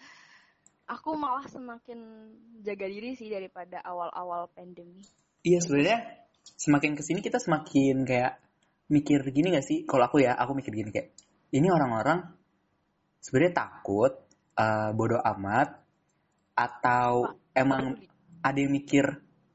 aku 0.88 1.20
malah 1.20 1.44
semakin 1.52 2.32
jaga 2.64 2.88
diri 2.88 3.12
sih 3.20 3.28
daripada 3.28 3.84
awal-awal 3.84 4.48
pandemi. 4.56 5.04
Iya 5.44 5.60
sebenarnya 5.60 6.24
semakin 6.56 6.96
ke 6.96 7.04
sini 7.04 7.20
kita 7.20 7.44
semakin 7.44 8.08
kayak 8.08 8.40
mikir 8.88 9.20
gini 9.36 9.52
gak 9.52 9.68
sih? 9.68 9.84
Kalau 9.84 10.08
aku 10.08 10.24
ya, 10.24 10.32
aku 10.32 10.56
mikir 10.56 10.72
gini 10.72 10.96
kayak 10.96 11.12
ini 11.54 11.68
orang-orang 11.70 12.20
sebenarnya 13.22 13.54
takut, 13.54 14.14
uh, 14.58 14.90
bodoh 14.92 15.22
amat, 15.22 15.80
atau 16.58 17.38
emang 17.54 17.98
ada 18.42 18.58
yang 18.58 18.74
mikir 18.74 19.06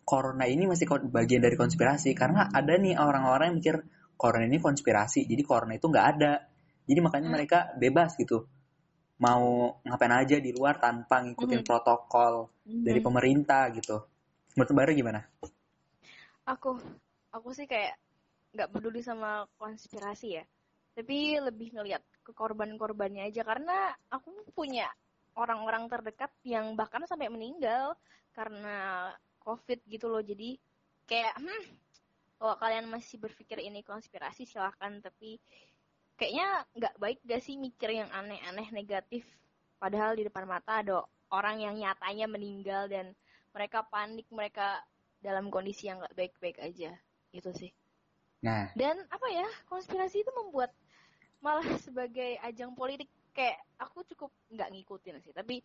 corona 0.06 0.48
ini 0.48 0.64
masih 0.64 0.88
bagian 1.12 1.44
dari 1.44 1.54
konspirasi 1.58 2.16
karena 2.16 2.48
ada 2.48 2.74
nih 2.80 2.96
orang-orang 2.96 3.52
yang 3.52 3.58
mikir 3.60 3.76
corona 4.16 4.46
ini 4.48 4.62
konspirasi, 4.62 5.28
jadi 5.28 5.42
corona 5.44 5.76
itu 5.76 5.86
nggak 5.86 6.06
ada. 6.16 6.48
Jadi 6.88 6.98
makanya 7.04 7.28
Hmm. 7.28 7.36
mereka 7.36 7.58
bebas 7.76 8.16
gitu, 8.16 8.48
mau 9.20 9.76
ngapain 9.84 10.14
aja 10.14 10.40
di 10.40 10.50
luar 10.56 10.80
tanpa 10.80 11.20
ngikutin 11.20 11.60
Mhm. 11.60 11.68
protokol 11.68 12.48
dari 12.64 13.02
Mhm. 13.02 13.06
pemerintah 13.06 13.68
gitu. 13.76 13.96
Menurut 14.56 14.72
Bara 14.74 14.92
gimana? 14.96 15.20
aku 16.48 16.80
aku 17.28 17.48
sih 17.52 17.68
kayak 17.68 18.00
nggak 18.56 18.72
peduli 18.72 19.04
sama 19.04 19.44
konspirasi 19.60 20.40
ya 20.40 20.44
tapi 20.98 21.38
lebih 21.38 21.78
ngelihat 21.78 22.02
ke 22.26 22.34
korban-korbannya 22.34 23.30
aja. 23.30 23.46
Karena 23.46 23.94
aku 24.10 24.34
punya 24.50 24.90
orang-orang 25.38 25.86
terdekat 25.86 26.34
yang 26.42 26.74
bahkan 26.74 27.06
sampai 27.06 27.30
meninggal 27.30 27.94
karena 28.34 29.14
covid 29.38 29.78
gitu 29.86 30.10
loh. 30.10 30.18
Jadi 30.18 30.58
kayak 31.06 31.38
hmm 31.38 31.64
kalau 32.38 32.54
kalian 32.58 32.86
masih 32.90 33.22
berpikir 33.22 33.62
ini 33.62 33.86
konspirasi 33.86 34.42
silahkan. 34.42 34.98
Tapi 34.98 35.38
kayaknya 36.18 36.66
nggak 36.74 36.94
baik 36.98 37.18
gak 37.22 37.46
sih 37.46 37.54
mikir 37.54 37.94
yang 37.94 38.10
aneh-aneh 38.10 38.66
negatif. 38.74 39.22
Padahal 39.78 40.18
di 40.18 40.26
depan 40.26 40.50
mata 40.50 40.82
ada 40.82 41.06
orang 41.30 41.62
yang 41.62 41.78
nyatanya 41.78 42.26
meninggal 42.26 42.90
dan 42.90 43.14
mereka 43.54 43.86
panik 43.86 44.26
mereka 44.34 44.82
dalam 45.22 45.46
kondisi 45.46 45.86
yang 45.86 46.02
nggak 46.02 46.18
baik-baik 46.18 46.58
aja. 46.58 46.90
Gitu 47.30 47.54
sih. 47.54 47.70
Nah, 48.38 48.70
dan 48.78 49.02
apa 49.10 49.26
ya 49.34 49.46
konspirasi 49.66 50.22
itu 50.22 50.30
membuat 50.34 50.70
malah 51.44 51.64
sebagai 51.86 52.38
ajang 52.44 52.74
politik 52.74 53.08
kayak 53.36 53.58
aku 53.78 54.02
cukup 54.14 54.30
nggak 54.50 54.70
ngikutin 54.74 55.22
sih 55.22 55.30
tapi 55.30 55.62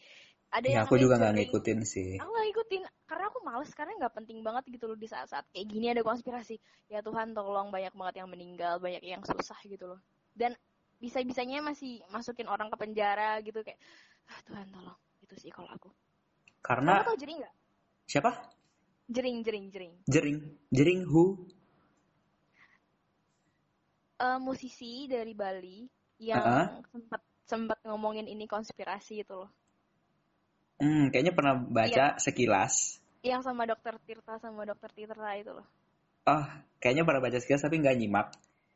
ada 0.53 0.69
ya 0.69 0.73
yang 0.77 0.85
aku 0.85 1.01
juga 1.01 1.17
nggak 1.17 1.33
ngikutin 1.41 1.79
sih. 1.81 2.21
aku 2.21 2.29
nggak 2.29 2.45
ngikutin 2.53 2.81
karena 3.09 3.25
aku 3.33 3.39
males 3.41 3.71
karena 3.73 3.93
nggak 3.97 4.13
penting 4.13 4.45
banget 4.45 4.63
gitu 4.69 4.85
loh 4.85 4.93
di 4.93 5.09
saat-saat 5.09 5.49
kayak 5.49 5.65
gini 5.65 5.89
ada 5.89 6.05
konspirasi. 6.05 6.61
Ya 6.93 7.01
Tuhan 7.01 7.33
tolong 7.33 7.73
banyak 7.73 7.89
banget 7.97 8.21
yang 8.21 8.29
meninggal 8.29 8.77
banyak 8.77 9.01
yang 9.01 9.25
susah 9.25 9.57
gitu 9.65 9.97
loh. 9.97 9.99
Dan 10.37 10.53
bisa-bisanya 11.01 11.65
masih 11.65 12.05
masukin 12.13 12.45
orang 12.45 12.69
ke 12.69 12.77
penjara 12.77 13.41
gitu 13.41 13.65
kayak 13.65 13.81
ah, 14.29 14.39
Tuhan 14.45 14.69
tolong. 14.69 14.99
Itu 15.25 15.33
sih 15.41 15.49
kalau 15.49 15.73
aku. 15.73 15.89
Karena 16.61 17.01
kamu 17.01 17.09
tau 17.09 17.17
jering 17.17 17.37
nggak? 17.41 17.55
Siapa? 18.05 18.31
jering 19.09 19.43
jering 19.43 19.65
jering. 19.69 19.93
Jering, 20.07 20.37
jering 20.71 21.01
who? 21.05 21.49
Eh, 24.23 24.39
musisi 24.39 25.03
dari 25.11 25.35
Bali 25.35 25.83
yang 26.23 26.47
Heeh. 26.47 26.79
sempat 26.95 27.21
sempat 27.43 27.75
ngomongin 27.83 28.23
ini 28.31 28.47
konspirasi 28.47 29.19
itu 29.27 29.35
loh 29.35 29.51
Hmm, 30.79 31.11
kayaknya 31.11 31.35
pernah 31.35 31.59
Iya. 31.59 31.67
baca 31.67 32.05
sekilas. 32.23 33.03
yang 33.23 33.39
sama 33.43 33.67
dokter 33.67 33.95
Tirta 34.03 34.35
sama 34.39 34.63
dokter 34.63 34.91
Tirta 34.95 35.27
itu 35.35 35.51
loh 35.51 35.67
Oh, 36.23 36.43
kayaknya 36.79 37.03
pernah 37.03 37.19
baca 37.19 37.35
sekilas 37.35 37.67
tapi 37.67 37.83
nggak 37.83 37.99
nyimak. 37.99 38.27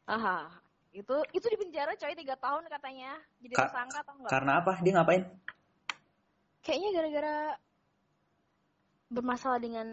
aha 0.07 0.51
itu 0.91 1.15
itu 1.31 1.47
di 1.47 1.57
penjara 1.59 1.95
coy 1.95 2.11
tiga 2.15 2.35
tahun 2.35 2.67
katanya 2.67 3.15
jadi 3.39 3.53
Ka- 3.55 3.71
tersangka 3.71 3.97
atau 4.03 4.13
enggak 4.19 4.31
Karena 4.35 4.51
apa? 4.59 4.73
Dia 4.83 4.91
ngapain? 4.99 5.23
kayaknya 6.63 6.89
gara-gara 6.91 7.35
bermasalah 9.07 9.59
dengan 9.63 9.87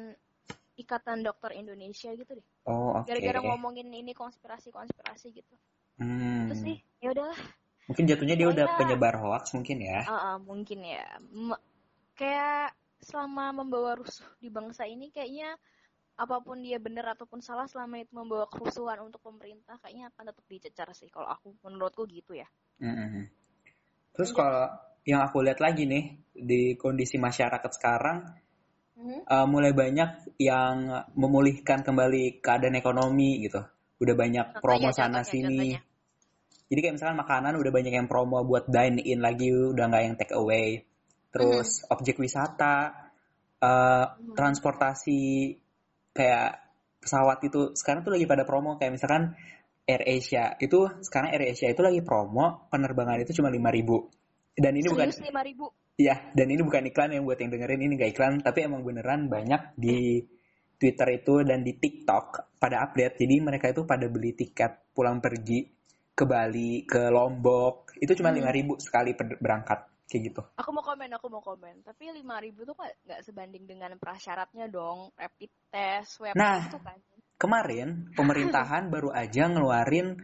ikatan 0.74 1.22
dokter 1.22 1.54
Indonesia 1.54 2.10
gitu 2.12 2.32
deh 2.34 2.46
Oh, 2.64 2.98
oke. 2.98 3.06
gara-gara 3.06 3.40
ngomongin 3.44 3.86
ini 3.92 4.12
konspirasi-konspirasi 4.12 5.28
gitu 5.32 5.54
Hmm, 5.94 6.50
itu 6.50 6.54
sih 6.58 6.76
ya 6.98 7.14
udahlah 7.14 7.38
mungkin 7.86 8.04
jatuhnya 8.08 8.34
dia 8.34 8.48
udah 8.50 8.66
Pokoknya- 8.66 8.78
penyebar 8.80 9.14
hoax 9.20 9.52
mungkin 9.54 9.78
ya. 9.84 10.02
Ah, 10.08 10.34
ah, 10.34 10.36
mungkin 10.40 10.82
ya 10.82 11.04
M- 11.30 11.62
kayak 12.16 12.74
selama 12.98 13.52
membawa 13.52 13.94
rusuh 13.94 14.24
di 14.40 14.48
bangsa 14.48 14.88
ini 14.88 15.12
kayaknya 15.12 15.54
apa 16.16 16.40
pun 16.40 16.62
dia 16.62 16.78
benar 16.80 17.12
ataupun 17.14 17.42
salah 17.42 17.66
selama 17.66 18.00
itu 18.00 18.10
membawa 18.14 18.46
kerusuhan 18.48 19.02
untuk 19.02 19.20
pemerintah 19.20 19.76
kayaknya 19.82 20.08
akan 20.14 20.30
tetap 20.32 20.44
dicecar 20.48 20.88
sih 20.94 21.10
kalau 21.10 21.26
aku 21.28 21.52
menurutku 21.62 22.06
gitu 22.08 22.34
ya 22.34 22.46
Mm-mm. 22.80 23.28
Terus 24.14 24.30
Lanjut. 24.30 24.38
kalau 24.38 24.64
yang 25.04 25.20
aku 25.22 25.42
lihat 25.42 25.58
lagi 25.60 25.84
nih 25.84 26.04
di 26.32 26.74
kondisi 26.74 27.18
masyarakat 27.18 27.70
sekarang. 27.70 28.24
Uh, 29.28 29.46
mulai 29.48 29.72
banyak 29.72 30.36
yang 30.40 31.06
memulihkan 31.14 31.82
kembali 31.84 32.40
keadaan 32.44 32.76
ekonomi 32.76 33.44
gitu. 33.44 33.62
Udah 34.00 34.14
banyak 34.18 34.46
promo 34.58 34.90
Contohnya, 34.90 34.92
sana 34.92 35.20
contohnya, 35.22 35.30
sini. 35.30 35.56
contohnya. 35.58 35.80
Jadi 36.64 36.78
kayak 36.80 36.94
misalkan 36.96 37.18
makanan 37.20 37.52
udah 37.60 37.72
banyak 37.72 37.92
yang 37.92 38.08
promo 38.08 38.40
buat 38.42 38.64
dine 38.66 38.98
in 39.04 39.20
lagi, 39.20 39.52
udah 39.52 39.84
nggak 39.88 40.02
yang 40.02 40.16
take 40.16 40.34
away. 40.34 40.82
Terus 41.30 41.84
objek 41.92 42.16
wisata, 42.18 43.04
uh, 43.60 44.06
Mhm. 44.16 44.34
transportasi 44.34 45.22
kayak 46.14 46.50
pesawat 47.04 47.38
itu 47.44 47.76
sekarang 47.76 48.00
tuh 48.06 48.16
lagi 48.16 48.24
pada 48.24 48.48
promo 48.48 48.80
kayak 48.80 48.96
misalkan 48.96 49.36
Air 49.84 50.00
Asia 50.08 50.56
itu 50.56 50.88
sekarang 51.04 51.36
Air 51.36 51.52
Asia 51.52 51.68
itu 51.68 51.84
lagi 51.84 52.00
promo 52.00 52.64
penerbangan 52.72 53.20
itu 53.20 53.36
cuma 53.36 53.52
5000 53.52 54.08
dan 54.54 54.72
ini 54.74 54.86
bukan 54.86 55.08
lima 55.10 55.42
ribu? 55.42 55.66
Ya 55.94 56.18
dan 56.34 56.50
ini 56.50 56.62
bukan 56.62 56.82
iklan 56.90 57.14
yang 57.14 57.22
buat 57.22 57.38
yang 57.38 57.54
dengerin 57.54 57.80
ini 57.86 57.94
gak 57.94 58.10
iklan 58.18 58.42
tapi 58.42 58.66
emang 58.66 58.82
beneran 58.82 59.30
banyak 59.30 59.78
di 59.78 60.26
Twitter 60.74 61.06
itu 61.22 61.46
dan 61.46 61.62
di 61.62 61.78
TikTok 61.78 62.58
pada 62.58 62.82
update. 62.82 63.14
Jadi 63.18 63.34
mereka 63.38 63.70
itu 63.70 63.86
pada 63.86 64.10
beli 64.10 64.34
tiket 64.34 64.90
pulang 64.90 65.22
pergi 65.22 65.70
ke 66.10 66.24
Bali 66.26 66.82
ke 66.82 67.10
Lombok. 67.10 67.94
Itu 67.98 68.14
cuma 68.18 68.34
Hmm. 68.34 68.42
5000 68.42 68.78
sekali 68.82 69.14
per- 69.14 69.38
berangkat 69.38 69.80
kayak 70.04 70.22
gitu. 70.30 70.42
Aku 70.58 70.70
mau 70.74 70.82
komen 70.82 71.10
aku 71.14 71.26
mau 71.30 71.42
komen. 71.42 71.86
Tapi 71.86 72.10
lima 72.10 72.42
ribu 72.42 72.66
tuh 72.66 72.74
kok 72.74 72.90
nggak 73.06 73.22
sebanding 73.22 73.64
dengan 73.64 73.94
prasyaratnya 73.98 74.66
dong? 74.66 75.14
Rapid 75.14 75.50
test 75.70 76.18
swab 76.18 76.34
Nah. 76.34 76.66
itu 76.66 76.78
kan. 76.82 76.98
kemarin 77.34 78.14
pemerintahan 78.14 78.86
baru 78.94 79.10
aja 79.10 79.50
ngeluarin 79.50 80.14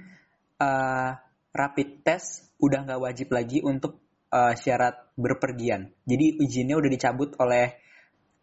uh, 0.59 1.11
rapid 1.51 2.07
test 2.07 2.55
udah 2.63 2.87
nggak 2.87 3.01
wajib 3.03 3.29
lagi 3.35 3.59
untuk 3.63 3.99
uh, 4.31 4.55
syarat 4.55 5.15
berpergian. 5.19 5.91
Jadi 6.07 6.41
izinnya 6.43 6.79
udah 6.79 6.91
dicabut 6.91 7.35
oleh 7.43 7.77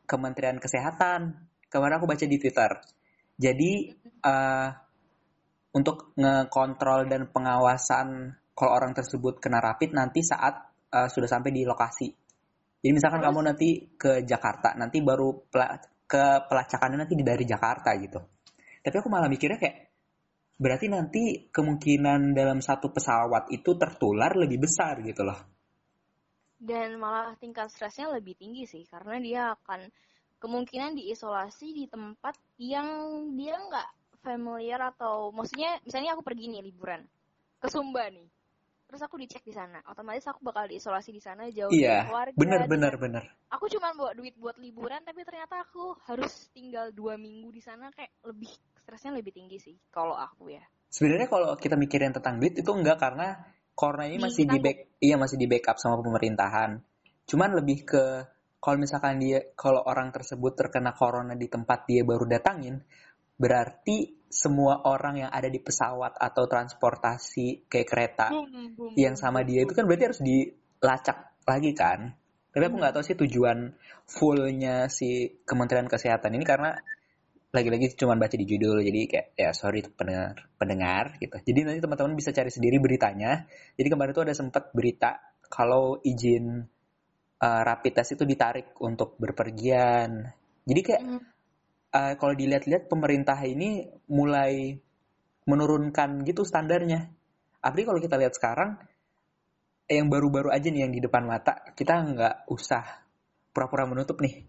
Kementerian 0.07 0.59
Kesehatan. 0.59 1.49
Kemarin 1.67 1.99
aku 1.99 2.07
baca 2.07 2.23
di 2.23 2.37
Twitter. 2.39 2.71
Jadi 3.37 3.71
uh, 4.23 4.69
untuk 5.75 6.15
ngekontrol 6.15 7.11
dan 7.11 7.29
pengawasan 7.29 8.33
kalau 8.57 8.71
orang 8.73 8.95
tersebut 8.97 9.37
kena 9.37 9.61
rapid 9.61 9.93
nanti 9.93 10.25
saat 10.25 10.73
uh, 10.89 11.05
sudah 11.11 11.29
sampai 11.29 11.53
di 11.53 11.61
lokasi. 11.67 12.09
Jadi 12.81 12.93
misalkan 12.93 13.21
Terus? 13.21 13.29
kamu 13.33 13.39
nanti 13.45 13.69
ke 13.97 14.11
Jakarta, 14.25 14.73
nanti 14.77 15.01
baru 15.01 15.33
pela- 15.49 15.77
ke 16.07 16.23
pelacakannya 16.47 17.03
nanti 17.03 17.13
dari 17.19 17.45
Jakarta 17.45 17.93
gitu. 17.99 18.19
Tapi 18.81 18.95
aku 18.95 19.09
malah 19.11 19.27
mikirnya 19.27 19.59
kayak 19.59 19.77
berarti 20.57 20.87
nanti 20.89 21.51
kemungkinan 21.53 22.33
dalam 22.33 22.63
satu 22.63 22.89
pesawat 22.89 23.53
itu 23.53 23.77
tertular 23.77 24.33
lebih 24.33 24.65
besar 24.65 25.03
gitu 25.05 25.21
loh. 25.27 25.56
Dan 26.57 26.97
malah 26.97 27.37
tingkat 27.37 27.69
stresnya 27.69 28.09
lebih 28.09 28.33
tinggi 28.33 28.65
sih 28.65 28.83
karena 28.89 29.15
dia 29.21 29.41
akan 29.53 29.89
kemungkinan 30.41 30.97
diisolasi 30.97 31.73
di 31.73 31.85
tempat 31.89 32.37
yang 32.57 32.89
dia 33.37 33.57
nggak 33.57 33.89
familiar 34.21 34.81
atau 34.93 35.29
maksudnya 35.33 35.77
misalnya 35.85 36.17
aku 36.17 36.25
pergi 36.25 36.49
nih 36.49 36.61
liburan 36.65 37.05
ke 37.57 37.67
Sumba 37.69 38.09
nih 38.09 38.25
terus 38.87 39.01
aku 39.03 39.19
dicek 39.19 39.43
di 39.43 39.51
sana 39.51 39.83
otomatis 39.85 40.23
aku 40.31 40.41
bakal 40.47 40.65
diisolasi 40.69 41.11
di 41.11 41.19
sana 41.19 41.51
jauh 41.51 41.69
dari 41.69 41.83
Iya, 41.83 42.07
keluarga 42.07 42.37
bener 42.39 42.61
bener 42.71 42.93
bener. 42.95 43.23
aku 43.51 43.67
cuma 43.67 43.91
bawa 43.91 44.15
duit 44.15 44.33
buat 44.39 44.55
liburan 44.57 45.03
tapi 45.03 45.27
ternyata 45.27 45.59
aku 45.67 45.93
harus 46.07 46.47
tinggal 46.55 46.89
dua 46.95 47.19
minggu 47.19 47.51
di 47.51 47.59
sana 47.59 47.91
kayak 47.91 48.15
lebih 48.23 48.47
stresnya 48.79 49.11
lebih 49.13 49.35
tinggi 49.35 49.59
sih 49.59 49.75
kalau 49.91 50.15
aku 50.15 50.49
ya 50.55 50.63
Sebenarnya 50.87 51.27
kalau 51.27 51.51
kita 51.59 51.75
mikirin 51.75 52.15
tentang 52.15 52.39
duit 52.39 52.55
itu 52.55 52.71
enggak 52.71 52.95
karena 52.95 53.35
corona 53.77 54.09
ini 54.09 54.17
masih 54.17 54.49
di 54.49 54.57
back 54.57 54.97
iya 54.97 55.21
masih 55.21 55.37
di 55.37 55.45
backup 55.45 55.77
sama 55.77 56.01
pemerintahan. 56.01 56.81
Cuman 57.29 57.49
lebih 57.53 57.85
ke 57.85 58.03
kalau 58.57 58.81
misalkan 58.81 59.21
dia 59.21 59.53
kalau 59.53 59.85
orang 59.85 60.09
tersebut 60.09 60.57
terkena 60.57 60.97
corona 60.97 61.37
di 61.37 61.45
tempat 61.45 61.85
dia 61.85 62.01
baru 62.01 62.25
datangin, 62.25 62.81
berarti 63.37 64.25
semua 64.27 64.81
orang 64.89 65.23
yang 65.23 65.31
ada 65.31 65.47
di 65.47 65.61
pesawat 65.61 66.17
atau 66.17 66.43
transportasi 66.49 67.69
kayak 67.71 67.87
kereta 67.87 68.27
Boom, 68.33 68.75
boom, 68.75 68.91
yang 68.97 69.15
sama 69.15 69.45
dia 69.45 69.63
itu 69.63 69.71
kan 69.71 69.87
berarti 69.87 70.03
harus 70.09 70.21
dilacak 70.25 71.17
lagi 71.45 71.71
kan. 71.77 72.11
Tapi 72.49 72.63
aku 72.65 72.75
nggak 72.81 72.93
tahu 72.97 73.03
sih 73.05 73.13
tujuan 73.13 73.77
fullnya 74.09 74.89
si 74.89 75.37
Kementerian 75.45 75.85
Kesehatan 75.85 76.33
ini 76.33 76.41
karena 76.41 76.73
lagi-lagi 77.47 77.95
cuma 77.95 78.19
baca 78.19 78.35
di 78.35 78.43
judul 78.43 78.83
jadi 78.83 79.01
kayak 79.07 79.27
ya 79.39 79.49
sorry 79.55 79.79
pendengar 79.87 80.51
pendengar 80.59 81.15
gitu. 81.17 81.35
Jadi 81.39 81.59
nanti 81.63 81.79
teman-teman 81.79 82.13
bisa 82.19 82.35
cari 82.35 82.51
sendiri 82.51 82.77
beritanya. 82.83 83.47
Jadi 83.79 83.87
kemarin 83.87 84.11
itu 84.11 84.23
ada 84.23 84.35
sempat 84.35 84.75
berita 84.75 85.15
kalau 85.47 85.97
izin 86.03 86.67
uh, 87.39 87.61
rapid 87.63 87.93
test 87.95 88.19
itu 88.19 88.27
ditarik 88.27 88.75
untuk 88.83 89.15
berpergian. 89.15 90.27
Jadi 90.67 90.81
kayak 90.83 91.03
mm. 91.07 91.21
uh, 91.95 92.13
kalau 92.19 92.33
dilihat-lihat 92.35 92.91
pemerintah 92.91 93.39
ini 93.47 93.87
mulai 94.11 94.75
menurunkan 95.47 96.27
gitu 96.27 96.43
standarnya. 96.43 97.07
Apalagi 97.63 97.87
kalau 97.87 98.01
kita 98.03 98.15
lihat 98.19 98.35
sekarang 98.35 98.75
yang 99.87 100.11
baru-baru 100.11 100.51
aja 100.51 100.67
nih 100.67 100.83
yang 100.83 100.91
di 100.91 100.99
depan 100.99 101.23
mata 101.23 101.63
kita 101.71 101.95
nggak 101.95 102.35
usah 102.51 103.07
pura-pura 103.55 103.87
menutup 103.87 104.19
nih 104.19 104.43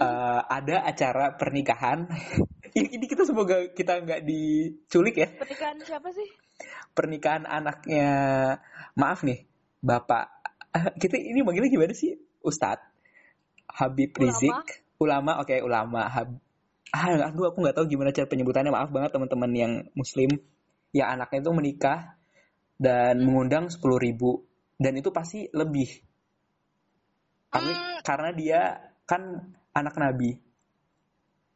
uh, 0.00 0.40
ada 0.48 0.88
acara 0.88 1.36
pernikahan. 1.36 2.08
ini, 2.78 3.06
kita 3.06 3.28
semoga 3.28 3.70
kita 3.70 4.00
nggak 4.00 4.24
diculik 4.24 5.16
ya. 5.20 5.28
Pernikahan 5.36 5.76
siapa 5.84 6.08
sih? 6.16 6.28
Pernikahan 6.96 7.44
anaknya, 7.46 8.08
maaf 8.96 9.22
nih, 9.22 9.44
bapak. 9.84 10.26
Uh, 10.72 10.90
kita 10.96 11.20
ini 11.20 11.44
manggilnya 11.44 11.70
gimana 11.70 11.92
sih, 11.92 12.16
Ustadz? 12.40 12.88
Habib 13.70 14.10
Rizik, 14.18 14.82
ulama, 14.98 15.38
oke 15.38 15.54
okay, 15.54 15.58
ulama. 15.62 16.10
Hab, 16.10 16.34
ah, 16.90 17.30
aduh 17.30 17.54
aku 17.54 17.62
nggak 17.62 17.76
tahu 17.78 17.86
gimana 17.86 18.10
cara 18.10 18.26
penyebutannya. 18.26 18.74
Maaf 18.74 18.90
banget 18.90 19.14
teman-teman 19.14 19.50
yang 19.54 19.72
Muslim, 19.94 20.42
yang 20.90 21.14
anaknya 21.14 21.46
itu 21.46 21.52
menikah 21.54 21.98
dan 22.80 23.20
hmm. 23.20 23.24
mengundang 23.30 23.64
sepuluh 23.70 24.00
ribu 24.00 24.42
dan 24.80 24.96
itu 24.98 25.14
pasti 25.14 25.46
lebih. 25.54 26.02
Tapi 27.52 27.70
hmm. 27.70 28.00
karena 28.02 28.30
dia 28.34 28.60
kan 29.06 29.52
anak 29.80 29.96
nabi. 29.96 30.36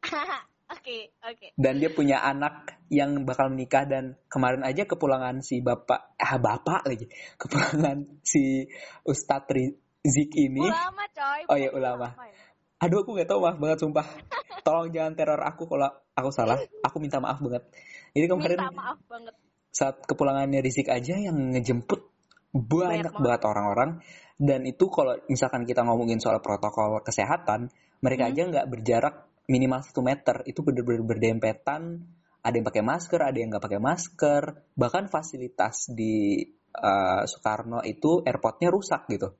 Oke, 0.65 1.13
oke. 1.21 1.37
Okay, 1.37 1.49
Dan 1.53 1.77
dia 1.77 1.93
punya 1.93 2.25
anak 2.25 2.81
yang 2.89 3.21
bakal 3.21 3.53
menikah 3.53 3.85
dan 3.85 4.17
kemarin 4.25 4.65
aja 4.65 4.89
kepulangan 4.89 5.45
si 5.45 5.61
bapak, 5.61 6.17
ah 6.17 6.41
bapak 6.41 6.89
lagi, 6.89 7.05
kepulangan 7.37 8.21
si 8.25 8.65
Ustadz 9.05 9.53
Rizik 9.53 10.33
ini. 10.33 10.65
Ulama 10.65 11.05
coy. 11.13 11.41
Oh 11.53 11.57
iya 11.57 11.69
ulama. 11.69 12.17
Ya? 12.17 12.33
Aduh 12.81 13.05
aku 13.05 13.13
nggak 13.13 13.29
tahu 13.29 13.45
maaf 13.45 13.57
banget 13.61 13.77
sumpah. 13.77 14.09
Tolong 14.65 14.89
jangan 14.89 15.13
teror 15.13 15.41
aku 15.45 15.69
kalau 15.69 15.89
aku 16.17 16.29
salah. 16.33 16.57
Aku 16.81 16.97
minta 16.97 17.21
maaf 17.21 17.37
banget. 17.45 17.69
Jadi 18.17 18.25
kemarin 18.25 18.57
minta 18.57 18.73
maaf 18.73 18.99
banget. 19.05 19.33
Saat 19.69 20.01
kepulangannya 20.09 20.65
Rizik 20.65 20.89
aja 20.89 21.13
yang 21.13 21.53
ngejemput 21.53 22.09
banyak, 22.57 23.09
banyak 23.09 23.13
banget 23.21 23.41
orang-orang 23.45 23.89
dan 24.35 24.67
itu 24.67 24.91
kalau 24.91 25.15
misalkan 25.31 25.63
kita 25.63 25.83
ngomongin 25.87 26.19
soal 26.19 26.43
protokol 26.43 26.99
kesehatan 27.03 27.71
mereka 28.03 28.27
hmm. 28.27 28.31
aja 28.33 28.41
nggak 28.51 28.67
berjarak 28.71 29.15
minimal 29.45 29.81
satu 29.83 30.01
meter. 30.01 30.41
Itu 30.47 30.65
bener-bener 30.65 31.03
berdempetan. 31.05 32.03
Ada 32.45 32.61
yang 32.61 32.67
pakai 32.67 32.83
masker 32.85 33.19
ada 33.25 33.37
yang 33.37 33.49
nggak 33.53 33.65
pakai 33.65 33.81
masker. 33.81 34.43
Bahkan 34.77 35.09
fasilitas 35.09 35.89
di 35.89 36.45
uh, 36.77 37.23
Soekarno 37.25 37.81
itu 37.81 38.21
airportnya 38.21 38.69
rusak 38.69 39.09
gitu. 39.09 39.33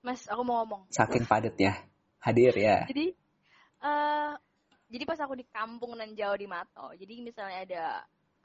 Mas 0.00 0.24
aku 0.30 0.42
mau 0.46 0.62
ngomong. 0.64 0.88
Saking 0.92 1.26
padat 1.30 1.56
ya. 1.58 1.74
Hadir 2.20 2.52
ya. 2.54 2.84
Jadi 2.86 3.16
uh, 3.82 4.36
jadi 4.90 5.04
pas 5.06 5.18
aku 5.22 5.38
di 5.38 5.46
kampung 5.46 5.94
nan 5.94 6.12
jauh 6.18 6.34
di 6.34 6.50
Mato 6.50 6.90
jadi 6.98 7.22
misalnya 7.22 7.58
ada 7.62 7.84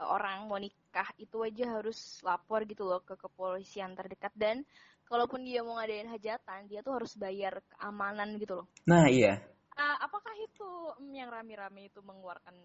orang 0.04 0.48
mau 0.52 0.60
nikah 0.60 1.08
itu 1.16 1.40
aja 1.44 1.80
harus 1.80 2.20
lapor 2.26 2.68
gitu 2.68 2.84
loh 2.84 3.00
ke 3.00 3.16
kepolisian 3.16 3.96
terdekat 3.96 4.32
dan 4.36 4.68
kalaupun 5.08 5.46
dia 5.46 5.64
mau 5.64 5.80
ngadain 5.80 6.10
hajatan 6.12 6.68
dia 6.68 6.84
tuh 6.84 7.00
harus 7.00 7.16
bayar 7.16 7.62
keamanan 7.78 8.36
gitu 8.42 8.64
loh. 8.64 8.68
Nah 8.90 9.08
iya. 9.08 9.40
Uh, 9.76 9.98
apakah 10.04 10.32
itu 10.40 10.70
mm, 11.04 11.12
yang 11.12 11.30
rame-rame 11.32 11.92
itu 11.92 12.00
mengeluarkan 12.00 12.56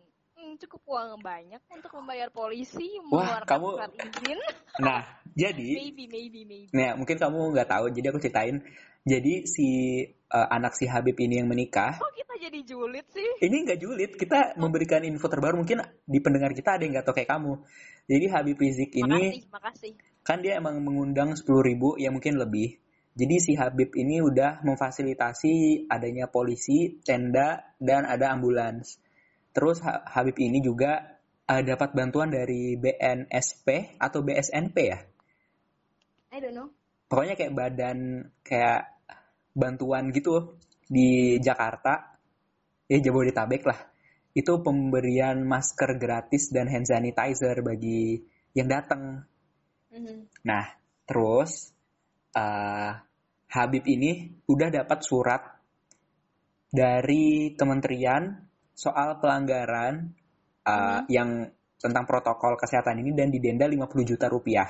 cukup 0.61 0.83
uang 0.85 1.25
banyak 1.25 1.63
untuk 1.73 1.93
membayar 2.01 2.29
polisi 2.29 3.01
Wah, 3.09 3.41
kamu... 3.49 3.81
izin? 3.97 4.39
Nah 4.85 5.03
jadi. 5.37 5.77
maybe 5.77 6.05
maybe 6.09 6.41
maybe. 6.47 6.73
Nah 6.73 6.97
mungkin 6.97 7.17
kamu 7.17 7.53
nggak 7.57 7.69
tahu 7.69 7.85
jadi 7.93 8.07
aku 8.13 8.21
ceritain. 8.21 8.61
Jadi 9.01 9.49
si 9.49 9.69
uh, 10.29 10.49
anak 10.53 10.77
si 10.77 10.85
Habib 10.85 11.17
ini 11.17 11.41
yang 11.41 11.49
menikah. 11.49 11.97
Oh 11.97 12.13
kita 12.13 12.37
jadi 12.37 12.61
julid 12.65 13.07
sih? 13.09 13.31
Ini 13.41 13.57
nggak 13.65 13.79
julid, 13.81 14.11
kita 14.21 14.61
memberikan 14.61 15.01
info 15.09 15.27
terbaru. 15.33 15.65
Mungkin 15.65 15.81
di 16.05 16.21
pendengar 16.21 16.53
kita 16.53 16.77
ada 16.77 16.83
yang 16.85 16.93
nggak 16.97 17.07
tahu 17.09 17.17
kayak 17.17 17.31
kamu. 17.33 17.53
Jadi 18.11 18.27
Habib 18.29 18.57
Rizik 18.61 18.91
ini, 18.97 19.09
makasih, 19.09 19.45
makasih. 19.49 19.93
kan 20.27 20.39
dia 20.45 20.59
emang 20.61 20.83
mengundang 20.83 21.33
10 21.33 21.47
ribu, 21.63 21.97
ya 21.97 22.13
mungkin 22.13 22.37
lebih. 22.37 22.77
Jadi 23.17 23.37
si 23.43 23.53
Habib 23.57 23.95
ini 23.97 24.21
udah 24.21 24.63
memfasilitasi 24.63 25.87
adanya 25.89 26.29
polisi, 26.29 27.01
tenda, 27.01 27.75
dan 27.81 28.05
ada 28.05 28.35
ambulans. 28.35 29.01
Terus 29.51 29.83
Habib 29.85 30.39
ini 30.39 30.63
juga 30.63 31.19
uh, 31.47 31.63
dapat 31.63 31.91
bantuan 31.93 32.31
dari 32.31 32.79
BNSP 32.79 33.99
atau 33.99 34.23
BSNP 34.23 34.77
ya? 34.79 34.99
I 36.31 36.39
don't 36.39 36.55
know 36.55 36.71
pokoknya 37.11 37.35
kayak 37.35 37.55
badan 37.59 37.99
kayak 38.47 39.03
bantuan 39.51 40.15
gitu 40.15 40.55
di 40.87 41.43
Jakarta 41.43 42.15
ya 42.87 43.03
Jabodetabek 43.03 43.67
lah 43.67 43.81
itu 44.31 44.63
pemberian 44.63 45.43
masker 45.43 45.99
gratis 45.99 46.55
dan 46.55 46.71
hand 46.71 46.87
sanitizer 46.87 47.59
bagi 47.67 48.23
yang 48.55 48.71
datang 48.71 49.27
mm-hmm. 49.91 50.47
nah 50.47 50.71
terus 51.03 51.75
uh, 52.39 52.95
Habib 53.51 53.83
ini 53.91 54.31
udah 54.47 54.71
dapat 54.71 55.03
surat 55.03 55.43
dari 56.71 57.59
kementerian 57.59 58.31
soal 58.81 59.21
pelanggaran 59.21 60.17
uh, 60.65 60.73
mm-hmm. 60.73 61.05
yang 61.13 61.31
tentang 61.77 62.09
protokol 62.09 62.57
kesehatan 62.57 63.05
ini 63.05 63.13
dan 63.13 63.29
didenda 63.29 63.69
50 63.69 63.85
juta 64.09 64.33
rupiah. 64.33 64.69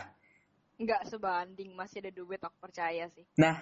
Nggak 0.82 1.06
sebanding 1.06 1.78
masih 1.78 2.02
ada 2.02 2.10
duit 2.10 2.42
aku 2.42 2.58
percaya 2.58 3.06
sih. 3.14 3.22
Nah 3.38 3.54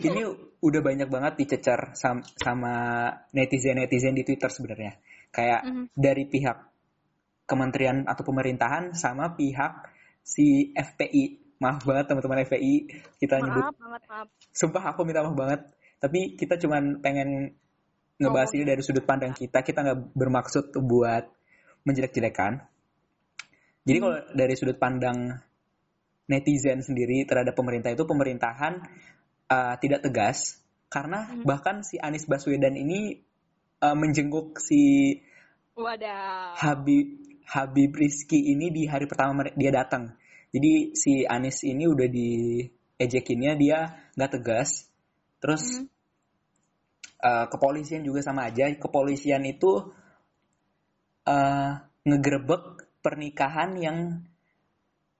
ini 0.00 0.24
udah 0.64 0.80
banyak 0.80 1.08
banget 1.12 1.32
dicecer 1.36 1.92
sama, 1.92 2.24
sama 2.40 2.74
netizen 3.36 3.76
netizen 3.76 4.16
di 4.16 4.24
Twitter 4.24 4.48
sebenarnya. 4.48 4.96
Kayak 5.28 5.60
mm 5.68 5.72
-hmm. 5.72 5.84
dari 5.92 6.24
pihak 6.24 6.58
kementerian 7.44 8.08
atau 8.08 8.24
pemerintahan 8.24 8.96
sama 8.96 9.36
pihak 9.36 9.84
si 10.24 10.72
FPI 10.76 11.48
maaf 11.58 11.82
banget 11.82 12.06
teman-teman 12.06 12.44
FPI 12.46 12.74
kita 13.18 13.40
maaf, 13.40 13.44
nyebut 13.44 13.64
banget 13.76 14.02
maaf. 14.08 14.26
Sumpah 14.52 14.84
aku 14.94 15.00
minta 15.04 15.20
maaf 15.24 15.36
banget. 15.36 15.60
Tapi 15.98 16.38
kita 16.38 16.56
cuman 16.62 17.02
pengen 17.02 17.58
ngebahas 18.18 18.50
oh, 18.50 18.56
ini 18.58 18.64
dari 18.66 18.82
sudut 18.82 19.06
pandang 19.06 19.32
kita 19.32 19.62
kita 19.62 19.82
nggak 19.82 19.98
bermaksud 20.14 20.74
buat 20.82 21.30
menjelek-jelekan 21.86 22.62
jadi 23.88 23.98
kalau 24.02 24.16
dari 24.34 24.54
sudut 24.58 24.76
pandang 24.76 25.38
netizen 26.28 26.84
sendiri 26.84 27.24
terhadap 27.24 27.56
pemerintah 27.56 27.88
itu 27.88 28.04
pemerintahan 28.04 28.84
uh, 29.48 29.74
tidak 29.80 30.04
tegas 30.04 30.60
karena 30.92 31.24
hmm. 31.24 31.44
bahkan 31.44 31.80
si 31.80 31.96
Anies 31.96 32.28
Baswedan 32.28 32.76
ini 32.76 33.24
uh, 33.80 33.96
menjenguk 33.96 34.60
si 34.60 35.16
Wadah. 35.78 36.58
Habib 36.58 37.22
Habib 37.48 37.96
Rizky 37.96 38.52
ini 38.52 38.68
di 38.68 38.84
hari 38.84 39.08
pertama 39.08 39.46
dia 39.56 39.72
datang. 39.72 40.16
Jadi 40.52 40.92
si 40.92 41.24
Anies 41.24 41.64
ini 41.64 41.88
udah 41.88 42.08
di 42.08 42.60
ejekinnya 42.98 43.56
dia 43.56 43.78
nggak 44.16 44.32
tegas. 44.40 44.88
Terus 45.40 45.80
hmm. 45.80 45.88
Uh, 47.22 47.46
kepolisian 47.50 48.02
juga 48.06 48.22
sama 48.22 48.50
aja. 48.50 48.70
Kepolisian 48.74 49.42
itu 49.46 49.90
uh, 51.26 51.72
ngegerebek 52.06 52.62
pernikahan 53.02 53.70
yang 53.78 53.98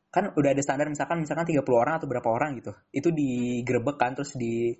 kan 0.09 0.33
udah 0.33 0.51
ada 0.57 0.63
standar 0.65 0.89
misalkan 0.89 1.21
misalkan 1.21 1.45
30 1.45 1.63
orang 1.69 2.01
atau 2.01 2.09
berapa 2.09 2.29
orang 2.29 2.59
gitu. 2.59 2.73
Itu 2.91 3.13
digerebek 3.13 3.97
kan 4.01 4.17
terus 4.17 4.35
di 4.35 4.73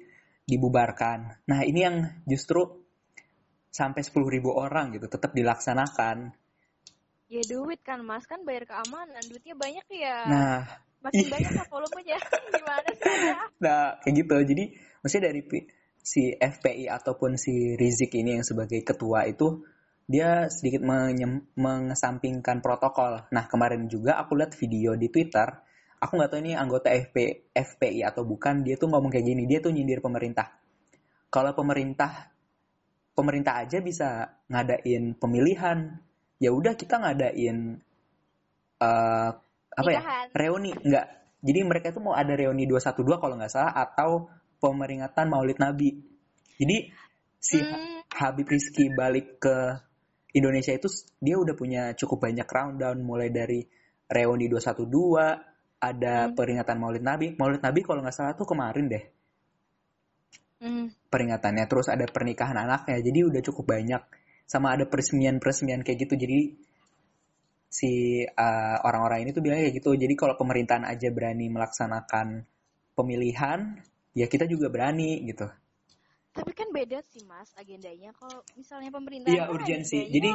dibubarkan. 0.49 1.45
Nah 1.45 1.61
ini 1.63 1.81
yang 1.85 1.97
justru 2.25 2.65
sampai 3.69 4.01
10 4.01 4.17
ribu 4.33 4.57
orang 4.57 4.97
gitu 4.97 5.07
tetap 5.13 5.37
dilaksanakan. 5.37 6.33
Ya 7.29 7.43
duit 7.45 7.85
kan 7.85 8.01
mas. 8.01 8.25
Kan 8.25 8.49
bayar 8.49 8.65
keamanan. 8.65 9.21
Duitnya 9.29 9.53
banyak 9.53 9.87
ya. 9.93 10.19
Nah 10.25 10.59
makin 11.05 11.21
iya. 11.21 11.31
banyak 11.31 11.53
lah 11.53 11.67
volumenya. 11.69 12.19
Gimana 12.57 12.91
sih 12.97 13.13
ya? 13.13 13.39
nah 13.61 13.83
kayak 14.01 14.15
gitu. 14.25 14.37
Jadi 14.49 14.65
maksudnya 15.05 15.25
dari 15.29 15.41
si 16.03 16.33
FPI 16.35 16.89
ataupun 16.89 17.37
si 17.37 17.77
Rizik 17.77 18.17
ini 18.17 18.41
yang 18.41 18.47
sebagai 18.47 18.81
ketua 18.81 19.29
itu 19.29 19.63
dia 20.09 20.49
sedikit 20.49 20.81
mengesampingkan 21.53 22.65
protokol. 22.65 23.29
Nah 23.29 23.45
kemarin 23.45 23.85
juga 23.93 24.17
aku 24.17 24.41
lihat 24.41 24.57
video 24.57 24.97
di 24.97 25.13
Twitter, 25.13 25.45
aku 26.01 26.17
nggak 26.17 26.31
tahu 26.33 26.41
ini 26.41 26.57
anggota 26.57 26.89
FP, 26.89 27.51
FPI 27.53 28.09
atau 28.09 28.25
bukan, 28.25 28.65
dia 28.65 28.81
tuh 28.81 28.89
ngomong 28.89 29.13
kayak 29.13 29.27
gini, 29.29 29.45
dia 29.45 29.61
tuh 29.61 29.69
nyindir 29.69 30.01
pemerintah. 30.01 30.49
Kalau 31.29 31.53
pemerintah, 31.53 32.33
pemerintah 33.13 33.61
aja 33.61 33.85
bisa 33.85 34.41
ngadain 34.49 35.13
pemilihan, 35.21 36.01
ya 36.41 36.57
udah 36.57 36.73
kita 36.73 37.05
ngadain 37.05 37.77
uh, 38.81 39.31
apa 39.77 39.91
ya 39.93 40.01
reuni, 40.33 40.73
nggak. 40.73 41.07
Jadi 41.39 41.61
mereka 41.69 41.93
tuh 41.93 42.03
mau 42.03 42.17
ada 42.17 42.33
reuni 42.33 42.65
212 42.65 42.97
kalau 43.21 43.37
nggak 43.37 43.53
salah 43.53 43.77
atau 43.77 44.27
pemeringatan 44.59 45.27
Maulid 45.31 45.59
Nabi. 45.59 45.95
Jadi 46.59 46.77
si 47.39 47.59
Hmm. 47.63 48.03
Habib 48.09 48.51
Rizky 48.51 48.91
balik 48.91 49.39
ke 49.39 49.57
Indonesia 50.35 50.75
itu 50.75 50.91
dia 51.23 51.39
udah 51.39 51.55
punya 51.55 51.95
cukup 51.95 52.27
banyak 52.27 52.45
countdown 52.45 52.99
mulai 53.01 53.31
dari 53.31 53.63
reuni 54.11 54.51
212, 54.51 55.39
ada 55.79 56.27
Hmm. 56.29 56.35
peringatan 56.35 56.77
Maulid 56.77 57.05
Nabi. 57.07 57.39
Maulid 57.39 57.63
Nabi 57.63 57.81
kalau 57.87 58.03
nggak 58.03 58.17
salah 58.17 58.35
tuh 58.35 58.49
kemarin 58.49 58.91
deh 58.91 59.05
Hmm. 60.59 60.91
peringatannya. 61.07 61.71
Terus 61.71 61.87
ada 61.87 62.03
pernikahan 62.11 62.59
anaknya. 62.59 62.99
Jadi 62.99 63.19
udah 63.23 63.43
cukup 63.47 63.79
banyak. 63.79 64.03
Sama 64.49 64.75
ada 64.75 64.91
peresmian-peresmian 64.91 65.87
kayak 65.87 66.09
gitu. 66.09 66.19
Jadi 66.19 66.59
si 67.69 68.25
uh, 68.27 68.77
orang-orang 68.83 69.29
ini 69.29 69.31
tuh 69.31 69.45
bilang 69.45 69.63
kayak 69.63 69.77
gitu. 69.79 69.95
Jadi 69.95 70.15
kalau 70.19 70.35
pemerintahan 70.35 70.83
aja 70.89 71.09
berani 71.15 71.47
melaksanakan 71.47 72.43
pemilihan, 72.99 73.79
ya 74.19 74.27
kita 74.27 74.51
juga 74.51 74.67
berani 74.67 75.23
gitu. 75.23 75.47
Tapi 76.35 76.51
kan 76.55 76.69
beda 76.75 76.99
sih 77.07 77.23
mas 77.27 77.55
agendanya. 77.55 78.11
Kalau 78.19 78.43
misalnya 78.59 78.91
pemerintah 78.91 79.31
Iya, 79.31 79.51
urgensi. 79.51 80.03
agendanya 80.03 80.15
Jadi 80.15 80.31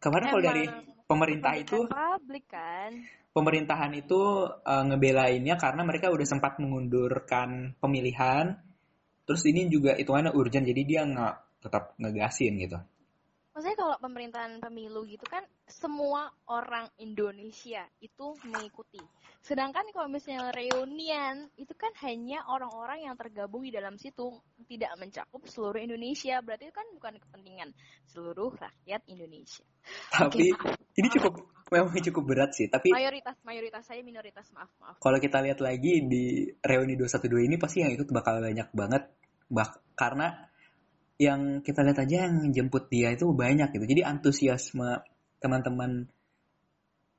kemarin 0.00 0.26
kalau 0.32 0.42
dari 0.42 0.64
pemerintah 1.04 1.52
itu 1.60 1.78
publik 1.84 2.46
kan. 2.48 2.90
pemerintahan 3.30 3.92
itu 3.94 4.20
uh, 4.48 4.84
ngebelainnya 4.88 5.54
karena 5.60 5.84
mereka 5.84 6.08
udah 6.08 6.26
sempat 6.26 6.56
mengundurkan 6.58 7.76
pemilihan. 7.78 8.56
Terus 9.28 9.42
ini 9.46 9.70
juga 9.70 9.94
hitungannya 9.94 10.34
urgent, 10.34 10.66
jadi 10.66 10.82
dia 10.82 11.00
nggak 11.06 11.34
tetap 11.62 11.94
ngegasin 12.00 12.58
gitu. 12.58 12.78
Maksudnya 13.50 13.78
kalau 13.82 13.96
pemerintahan 13.98 14.62
pemilu 14.62 15.02
gitu 15.10 15.26
kan 15.26 15.42
semua 15.66 16.30
orang 16.46 16.86
Indonesia 17.02 17.82
itu 17.98 18.38
mengikuti. 18.46 19.02
Sedangkan 19.42 19.90
kalau 19.90 20.06
misalnya 20.06 20.54
reunian 20.54 21.50
itu 21.58 21.74
kan 21.74 21.90
hanya 22.06 22.46
orang-orang 22.46 23.10
yang 23.10 23.18
tergabung 23.18 23.66
di 23.66 23.74
dalam 23.74 23.98
situ 23.98 24.30
tidak 24.70 24.94
mencakup 25.02 25.42
seluruh 25.50 25.82
Indonesia. 25.82 26.38
Berarti 26.46 26.70
itu 26.70 26.74
kan 26.78 26.86
bukan 26.94 27.18
kepentingan 27.18 27.74
seluruh 28.06 28.54
rakyat 28.54 29.02
Indonesia. 29.10 29.66
Tapi 30.14 30.54
maaf. 30.54 30.78
ini 30.94 31.08
cukup 31.10 31.34
memang 31.74 31.90
cukup 31.90 32.22
berat 32.22 32.50
sih. 32.54 32.70
Tapi 32.70 32.94
Mayoritas 32.94 33.34
mayoritas 33.42 33.82
saya 33.82 34.04
minoritas 34.06 34.46
maaf 34.54 34.70
maaf. 34.78 35.02
kalau 35.02 35.18
kita 35.18 35.42
lihat 35.42 35.58
lagi 35.58 36.06
di 36.06 36.46
reuni 36.62 36.94
212 36.94 37.50
ini 37.50 37.56
pasti 37.58 37.82
yang 37.82 37.90
ikut 37.90 38.06
bakal 38.14 38.38
banyak 38.38 38.70
banget. 38.70 39.10
Bak 39.50 39.82
karena 39.98 40.49
yang 41.20 41.60
kita 41.60 41.84
lihat 41.84 42.00
aja 42.00 42.32
yang 42.32 42.48
jemput 42.48 42.88
dia 42.88 43.12
itu 43.12 43.28
banyak 43.28 43.76
gitu. 43.76 43.84
Jadi 43.84 44.00
antusiasme 44.00 45.04
teman-teman 45.36 46.08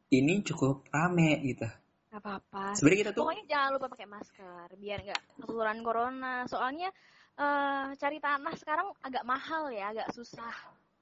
ini 0.09 0.41
cukup 0.41 0.89
rame 0.89 1.37
gitu. 1.45 1.69
Gak 2.09 2.19
apa-apa. 2.19 2.73
Sebenarnya 2.73 2.99
kita 3.07 3.11
tuh 3.13 3.23
Pokoknya 3.29 3.45
jangan 3.45 3.69
lupa 3.77 3.87
pakai 3.93 4.07
masker 4.09 4.67
biar 4.81 4.99
nggak 5.05 5.21
ketularan 5.37 5.79
corona. 5.85 6.35
Soalnya 6.49 6.89
eh, 7.37 7.87
cari 7.93 8.17
tanah 8.17 8.53
sekarang 8.57 8.89
agak 9.05 9.21
mahal 9.21 9.69
ya, 9.69 9.93
agak 9.93 10.09
susah. 10.17 10.51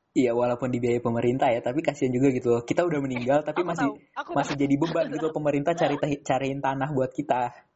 iya 0.09 0.33
walaupun 0.33 0.73
dibiayai 0.73 0.99
pemerintah 0.99 1.53
ya, 1.53 1.63
tapi 1.63 1.79
kasihan 1.79 2.11
juga 2.11 2.35
gitu. 2.35 2.51
loh. 2.51 2.67
Kita 2.67 2.83
udah 2.83 2.99
meninggal 2.99 3.39
tapi 3.47 3.63
Aku 3.63 3.69
masih 3.71 3.89
tahu, 3.95 4.19
aku 4.19 4.31
masih 4.35 4.55
jadi 4.59 4.75
beban 4.75 5.05
gitu 5.15 5.27
pemerintah 5.39 5.71
cari 5.71 5.95
cariin 6.19 6.59
tanah 6.59 6.91
buat 6.91 7.15
kita. 7.15 7.68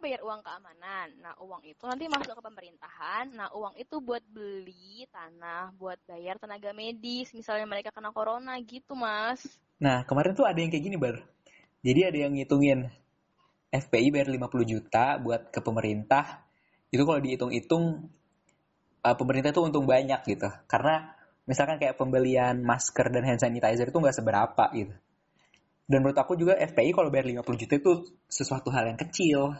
Bayar 0.00 0.22
uang 0.24 0.40
keamanan. 0.40 1.08
Nah, 1.20 1.34
uang 1.42 1.62
itu 1.66 1.82
nanti 1.84 2.08
masuk 2.08 2.38
ke 2.38 2.42
pemerintahan. 2.42 3.30
Nah, 3.34 3.48
uang 3.54 3.74
itu 3.76 3.98
buat 3.98 4.24
beli 4.30 5.06
tanah, 5.10 5.74
buat 5.76 5.98
bayar 6.06 6.38
tenaga 6.40 6.70
medis. 6.72 7.30
Misalnya 7.34 7.66
mereka 7.68 7.90
kena 7.90 8.14
corona 8.14 8.56
gitu, 8.62 8.96
Mas. 8.96 9.44
Nah, 9.78 10.02
kemarin 10.06 10.34
tuh 10.34 10.46
ada 10.46 10.58
yang 10.58 10.70
kayak 10.70 10.84
gini, 10.84 10.96
Bar. 10.98 11.22
Jadi 11.82 12.00
ada 12.02 12.18
yang 12.26 12.32
ngitungin 12.34 12.90
FPI 13.68 14.08
bayar 14.10 14.28
50 14.32 14.64
juta 14.64 15.20
buat 15.20 15.52
ke 15.52 15.60
pemerintah. 15.60 16.48
Itu 16.88 17.04
kalau 17.04 17.20
dihitung-hitung 17.20 18.08
eh, 19.04 19.16
pemerintah 19.16 19.50
tuh 19.52 19.68
untung 19.68 19.84
banyak 19.84 20.24
gitu. 20.24 20.48
Karena 20.66 21.12
misalkan 21.44 21.80
kayak 21.80 21.96
pembelian 21.96 22.60
masker 22.64 23.08
dan 23.08 23.24
hand 23.24 23.40
sanitizer 23.40 23.88
itu 23.88 23.98
nggak 23.98 24.16
seberapa 24.16 24.64
gitu. 24.74 24.94
Dan 25.88 26.04
menurut 26.04 26.20
aku 26.20 26.36
juga 26.36 26.52
FPI 26.60 26.92
kalau 26.92 27.08
bayar 27.08 27.24
50 27.32 27.62
juta 27.64 27.74
itu 27.80 27.92
sesuatu 28.28 28.68
hal 28.68 28.92
yang 28.92 29.00
kecil. 29.00 29.56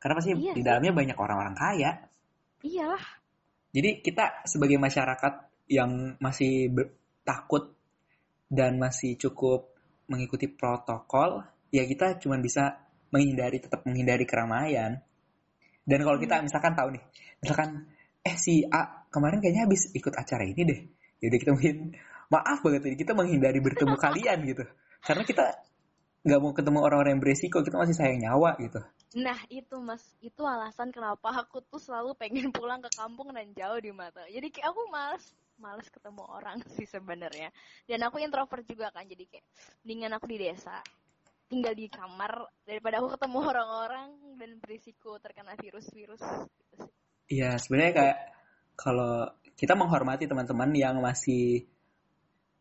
Karena 0.00 0.14
pasti 0.16 0.32
Iya 0.32 0.56
di 0.56 0.60
sih. 0.60 0.64
dalamnya 0.64 0.92
banyak 0.96 1.16
orang-orang 1.20 1.54
kaya. 1.54 1.90
Iyalah. 2.64 3.04
Jadi 3.70 3.90
kita 4.02 4.42
sebagai 4.48 4.80
masyarakat 4.80 5.34
yang 5.70 6.16
masih 6.18 6.72
ber- 6.72 6.96
takut 7.22 7.76
dan 8.50 8.80
masih 8.80 9.14
cukup 9.14 9.70
mengikuti 10.10 10.50
protokol, 10.50 11.44
ya 11.70 11.86
kita 11.86 12.18
cuma 12.18 12.34
bisa 12.42 12.82
menghindari 13.14 13.62
tetap 13.62 13.86
menghindari 13.86 14.26
keramaian. 14.26 14.98
Dan 15.86 15.98
kalau 16.02 16.18
kita 16.18 16.42
Hmm. 16.42 16.50
misalkan 16.50 16.74
tahu 16.74 16.88
nih, 16.98 17.04
misalkan 17.38 17.86
eh 18.20 18.36
si 18.36 18.66
A 18.66 19.06
kemarin 19.06 19.38
kayaknya 19.38 19.70
habis 19.70 19.86
ikut 19.94 20.12
acara 20.16 20.42
ini 20.42 20.62
deh. 20.66 20.80
Ya 21.22 21.30
udah 21.30 21.38
kita 21.38 21.50
mungkin 21.54 21.76
maaf 22.30 22.58
banget 22.64 22.80
nih 22.90 22.96
kita 22.98 23.12
menghindari 23.14 23.60
bertemu 23.62 23.94
kalian 24.04 24.38
gitu. 24.48 24.64
Karena 25.06 25.22
kita 25.22 25.44
nggak 26.20 26.40
mau 26.40 26.52
ketemu 26.52 26.78
orang-orang 26.84 27.16
yang 27.16 27.22
beresiko, 27.22 27.64
kita 27.64 27.80
masih 27.80 27.96
sayang 27.96 28.20
nyawa 28.20 28.60
gitu. 28.60 28.80
Nah, 29.16 29.38
itu 29.50 29.74
Mas, 29.80 30.04
itu 30.22 30.42
alasan 30.44 30.92
kenapa 30.94 31.32
aku 31.32 31.64
tuh 31.66 31.80
selalu 31.80 32.14
pengen 32.14 32.52
pulang 32.56 32.84
ke 32.84 32.90
kampung 32.92 33.32
dan 33.32 33.50
jauh 33.56 33.80
di 33.80 33.90
mata. 33.90 34.22
Jadi 34.28 34.52
kayak 34.52 34.70
aku 34.70 34.80
males 34.92 35.24
males 35.60 35.88
ketemu 35.92 36.24
orang 36.24 36.60
sih 36.76 36.86
sebenarnya. 36.88 37.48
Dan 37.88 38.04
aku 38.04 38.20
introvert 38.20 38.64
juga 38.68 38.92
kan, 38.92 39.08
jadi 39.08 39.24
kayak 39.26 39.46
mendingan 39.84 40.12
aku 40.16 40.26
di 40.28 40.38
desa 40.40 40.78
tinggal 41.50 41.74
di 41.74 41.90
kamar 41.90 42.46
daripada 42.62 43.02
aku 43.02 43.18
ketemu 43.18 43.38
orang-orang 43.50 44.08
dan 44.38 44.50
berisiko 44.62 45.18
terkena 45.18 45.58
virus-virus 45.58 46.22
gitu. 46.22 46.86
Iya, 47.30 47.58
sebenarnya 47.58 47.94
kayak 47.94 48.18
kalau 48.78 49.26
kita 49.58 49.74
menghormati 49.74 50.30
teman-teman 50.30 50.70
yang 50.72 51.02
masih 51.02 51.66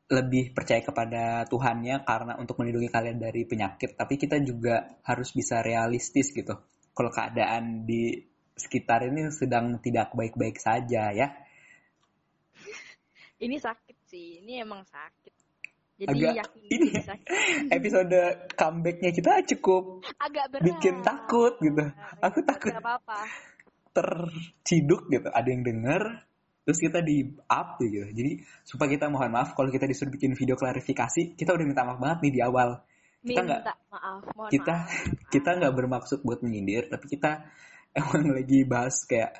lebih 0.09 0.57
percaya 0.57 0.81
kepada 0.81 1.45
Tuhannya 1.45 2.01
karena 2.01 2.33
untuk 2.41 2.57
melindungi 2.57 2.89
kalian 2.89 3.21
dari 3.21 3.45
penyakit, 3.45 3.93
tapi 3.93 4.17
kita 4.17 4.41
juga 4.41 4.97
harus 5.05 5.29
bisa 5.37 5.61
realistis 5.61 6.33
gitu. 6.33 6.57
Kalau 6.97 7.13
keadaan 7.13 7.85
di 7.85 8.17
sekitar 8.57 9.05
ini 9.05 9.29
sedang 9.29 9.77
tidak 9.79 10.11
baik-baik 10.17 10.57
saja 10.57 11.13
ya. 11.13 11.29
Ini 13.39 13.55
sakit 13.55 13.97
sih, 14.09 14.43
ini 14.43 14.59
emang 14.59 14.83
sakit. 14.83 15.33
Jadi 15.99 16.15
Agak 16.15 16.35
yakin 16.47 16.61
ini 16.71 16.89
sakit. 16.95 17.27
episode 17.77 18.19
comebacknya 18.55 19.11
kita 19.11 19.43
cukup 19.55 19.99
Agak 20.15 20.47
berat. 20.51 20.63
bikin 20.63 20.95
takut 21.03 21.53
gitu. 21.59 21.85
Aku 22.23 22.39
takut 22.47 22.71
apa-apa. 22.71 23.19
terciduk 23.91 25.11
gitu. 25.11 25.27
Ada 25.27 25.47
yang 25.51 25.63
denger, 25.67 26.03
terus 26.69 26.85
kita 26.85 27.01
di 27.01 27.25
up 27.49 27.81
gitu. 27.81 28.05
Jadi 28.13 28.45
supaya 28.61 28.93
kita 28.93 29.09
mohon 29.09 29.33
maaf 29.33 29.57
kalau 29.57 29.73
kita 29.73 29.89
disuruh 29.89 30.13
bikin 30.13 30.37
video 30.37 30.53
klarifikasi, 30.53 31.33
kita 31.33 31.57
udah 31.57 31.65
minta 31.65 31.81
maaf 31.81 31.97
banget 31.97 32.29
nih 32.29 32.33
di 32.37 32.41
awal. 32.45 32.77
Kita 33.25 33.41
nggak 33.41 33.61
kita 34.53 34.75
maaf. 34.77 34.93
kita 35.33 35.49
nggak 35.57 35.73
bermaksud 35.73 36.21
buat 36.21 36.45
menyindir, 36.45 36.85
tapi 36.85 37.09
kita 37.09 37.49
emang 37.97 38.37
lagi 38.37 38.69
bahas 38.69 39.01
kayak 39.09 39.33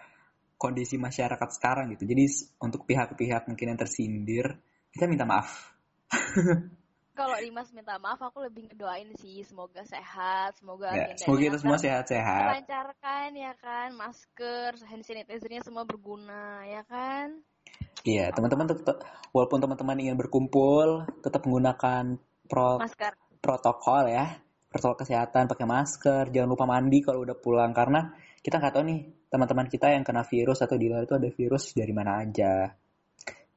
kondisi 0.58 0.98
masyarakat 0.98 1.50
sekarang 1.54 1.94
gitu. 1.94 2.10
Jadi 2.10 2.26
untuk 2.66 2.90
pihak-pihak 2.90 3.46
mungkin 3.46 3.78
yang 3.78 3.78
tersindir, 3.78 4.58
kita 4.90 5.06
minta 5.06 5.30
maaf. 5.30 5.78
Kalau 7.20 7.36
Dimas 7.36 7.68
minta 7.76 8.00
maaf, 8.00 8.24
aku 8.24 8.48
lebih 8.48 8.72
ngedoain 8.72 9.12
sih 9.20 9.44
semoga 9.44 9.84
sehat, 9.84 10.56
semoga 10.56 10.96
Ya, 10.96 11.20
semoga 11.20 11.52
kita 11.52 11.58
semua 11.60 11.76
ter- 11.76 11.84
sehat-sehat. 11.92 12.40
terlancarkan 12.48 13.30
ya 13.36 13.54
kan, 13.60 13.92
masker, 13.92 14.80
hand 14.88 15.04
sanitizernya 15.04 15.60
semua 15.60 15.84
berguna 15.84 16.64
ya 16.64 16.80
kan. 16.88 17.44
Iya, 18.08 18.32
teman-teman 18.32 18.72
tetap 18.72 19.04
walaupun 19.36 19.60
teman-teman 19.60 20.00
ingin 20.00 20.16
berkumpul, 20.16 21.04
tetap 21.20 21.44
menggunakan 21.44 22.16
pro- 22.48 22.80
Masker. 22.80 23.12
protokol 23.44 24.08
ya, 24.08 24.40
protokol 24.72 25.04
kesehatan, 25.04 25.52
pakai 25.52 25.68
masker, 25.68 26.32
jangan 26.32 26.50
lupa 26.56 26.64
mandi 26.72 27.04
kalau 27.04 27.28
udah 27.28 27.36
pulang 27.36 27.76
karena 27.76 28.16
kita 28.40 28.64
nggak 28.64 28.80
tahu 28.80 28.84
nih 28.88 29.00
teman-teman 29.28 29.68
kita 29.68 29.92
yang 29.92 30.08
kena 30.08 30.24
virus 30.24 30.64
atau 30.64 30.80
di 30.80 30.88
luar 30.88 31.04
itu 31.04 31.20
ada 31.20 31.28
virus 31.28 31.76
dari 31.76 31.92
mana 31.92 32.24
aja. 32.24 32.72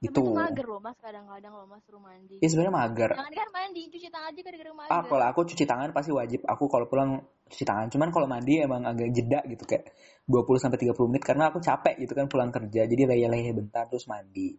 Gitu. 0.03 0.19
itu 0.19 0.35
mager 0.35 0.67
loh 0.67 0.83
mas, 0.83 0.99
kadang-kadang 0.99 1.55
loh 1.55 1.67
mas 1.71 1.79
suruh 1.87 2.03
mandi. 2.03 2.43
Ya 2.43 2.51
sebenarnya 2.51 2.75
mager. 2.75 3.11
Jangan 3.15 3.35
kan 3.39 3.49
mandi, 3.55 3.83
cuci 3.87 4.09
tangan 4.11 4.35
aja 4.35 4.41
gara-gara 4.43 4.73
mager. 4.75 4.95
Ah, 4.99 5.03
kalau 5.07 5.25
aku 5.31 5.41
cuci 5.47 5.63
tangan 5.63 5.89
pasti 5.95 6.11
wajib. 6.11 6.41
Aku 6.43 6.67
kalau 6.67 6.91
pulang 6.91 7.23
cuci 7.47 7.63
tangan. 7.63 7.87
Cuman 7.87 8.11
kalau 8.11 8.27
mandi 8.27 8.59
emang 8.59 8.83
agak 8.83 9.15
jeda 9.15 9.47
gitu 9.47 9.63
kayak 9.63 9.95
20 10.27 10.59
sampai 10.59 10.79
30 10.83 11.07
menit 11.07 11.23
karena 11.23 11.55
aku 11.55 11.63
capek 11.63 12.03
gitu 12.03 12.19
kan 12.19 12.27
pulang 12.27 12.51
kerja. 12.51 12.83
Jadi 12.83 13.03
leyeh-leyeh 13.07 13.55
bentar 13.55 13.87
terus 13.87 14.11
mandi. 14.11 14.59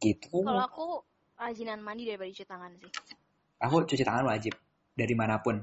Gitu. 0.00 0.32
Kalau 0.40 0.64
aku 0.64 1.04
rajinan 1.36 1.84
mandi 1.84 2.08
daripada 2.08 2.32
cuci 2.32 2.46
tangan 2.48 2.72
sih. 2.80 2.90
Aku 3.60 3.84
cuci 3.84 4.04
tangan 4.08 4.24
wajib 4.24 4.56
dari 4.96 5.12
mana 5.12 5.36
pun. 5.44 5.60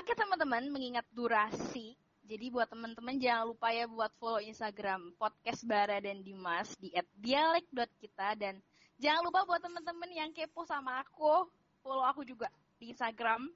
Oke 0.00 0.16
teman-teman, 0.16 0.64
mengingat 0.72 1.04
durasi, 1.12 1.92
jadi 2.30 2.46
buat 2.46 2.70
teman-teman 2.70 3.18
jangan 3.18 3.50
lupa 3.50 3.74
ya 3.74 3.90
buat 3.90 4.14
follow 4.22 4.38
Instagram 4.38 5.18
podcast 5.18 5.66
Bara 5.66 5.98
dan 5.98 6.22
Dimas 6.22 6.78
di 6.78 6.94
@dialek.kita 7.18 8.38
dan 8.38 8.62
jangan 9.02 9.26
lupa 9.26 9.42
buat 9.42 9.58
teman-teman 9.58 10.06
yang 10.14 10.30
kepo 10.30 10.62
sama 10.62 11.02
aku, 11.02 11.50
follow 11.82 12.06
aku 12.06 12.22
juga 12.22 12.46
di 12.78 12.94
Instagram 12.94 13.50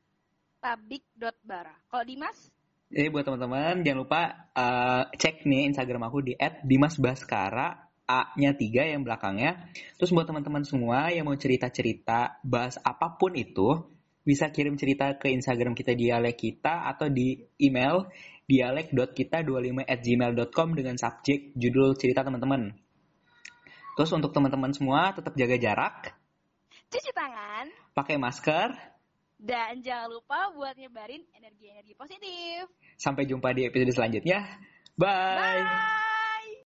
tabik.bara. 0.58 1.70
Kalau 1.86 2.02
Dimas? 2.02 2.50
Jadi 2.90 3.14
buat 3.14 3.22
teman-teman 3.22 3.86
jangan 3.86 4.00
lupa 4.02 4.22
uh, 4.58 5.06
cek 5.22 5.46
nih 5.46 5.70
Instagram 5.70 6.10
aku 6.10 6.26
di 6.26 6.34
@dimasbaskara 6.66 7.94
A-nya 8.10 8.58
tiga 8.58 8.82
yang 8.82 9.06
belakangnya. 9.06 9.70
Terus 10.02 10.10
buat 10.10 10.26
teman-teman 10.26 10.66
semua 10.66 11.14
yang 11.14 11.30
mau 11.30 11.38
cerita-cerita 11.38 12.42
bahas 12.42 12.76
apa 12.82 13.16
pun 13.16 13.38
itu, 13.38 13.86
bisa 14.26 14.48
kirim 14.50 14.74
cerita 14.74 15.14
ke 15.20 15.30
Instagram 15.30 15.76
kita 15.76 15.92
dialek 15.92 16.36
kita 16.36 16.90
atau 16.90 17.12
di 17.12 17.44
email 17.60 18.08
dialek.kita25@gmail.com 18.50 20.68
dengan 20.76 20.98
subjek 21.00 21.56
judul 21.56 21.96
cerita 21.96 22.22
teman-teman. 22.24 22.74
Terus 23.94 24.10
untuk 24.10 24.34
teman-teman 24.34 24.74
semua 24.74 25.14
tetap 25.14 25.38
jaga 25.38 25.54
jarak, 25.56 26.18
Cuci 26.90 27.14
tangan, 27.14 27.70
pakai 27.94 28.18
masker, 28.18 28.74
dan 29.44 29.82
jangan 29.82 30.08
lupa 30.08 30.48
buat 30.54 30.78
nyebarin 30.78 31.26
energi-energi 31.34 31.94
positif. 31.98 32.70
Sampai 32.96 33.26
jumpa 33.26 33.52
di 33.52 33.66
episode 33.66 33.92
selanjutnya. 33.92 34.40
Bye. 34.94 35.60
Bye. 35.60 36.12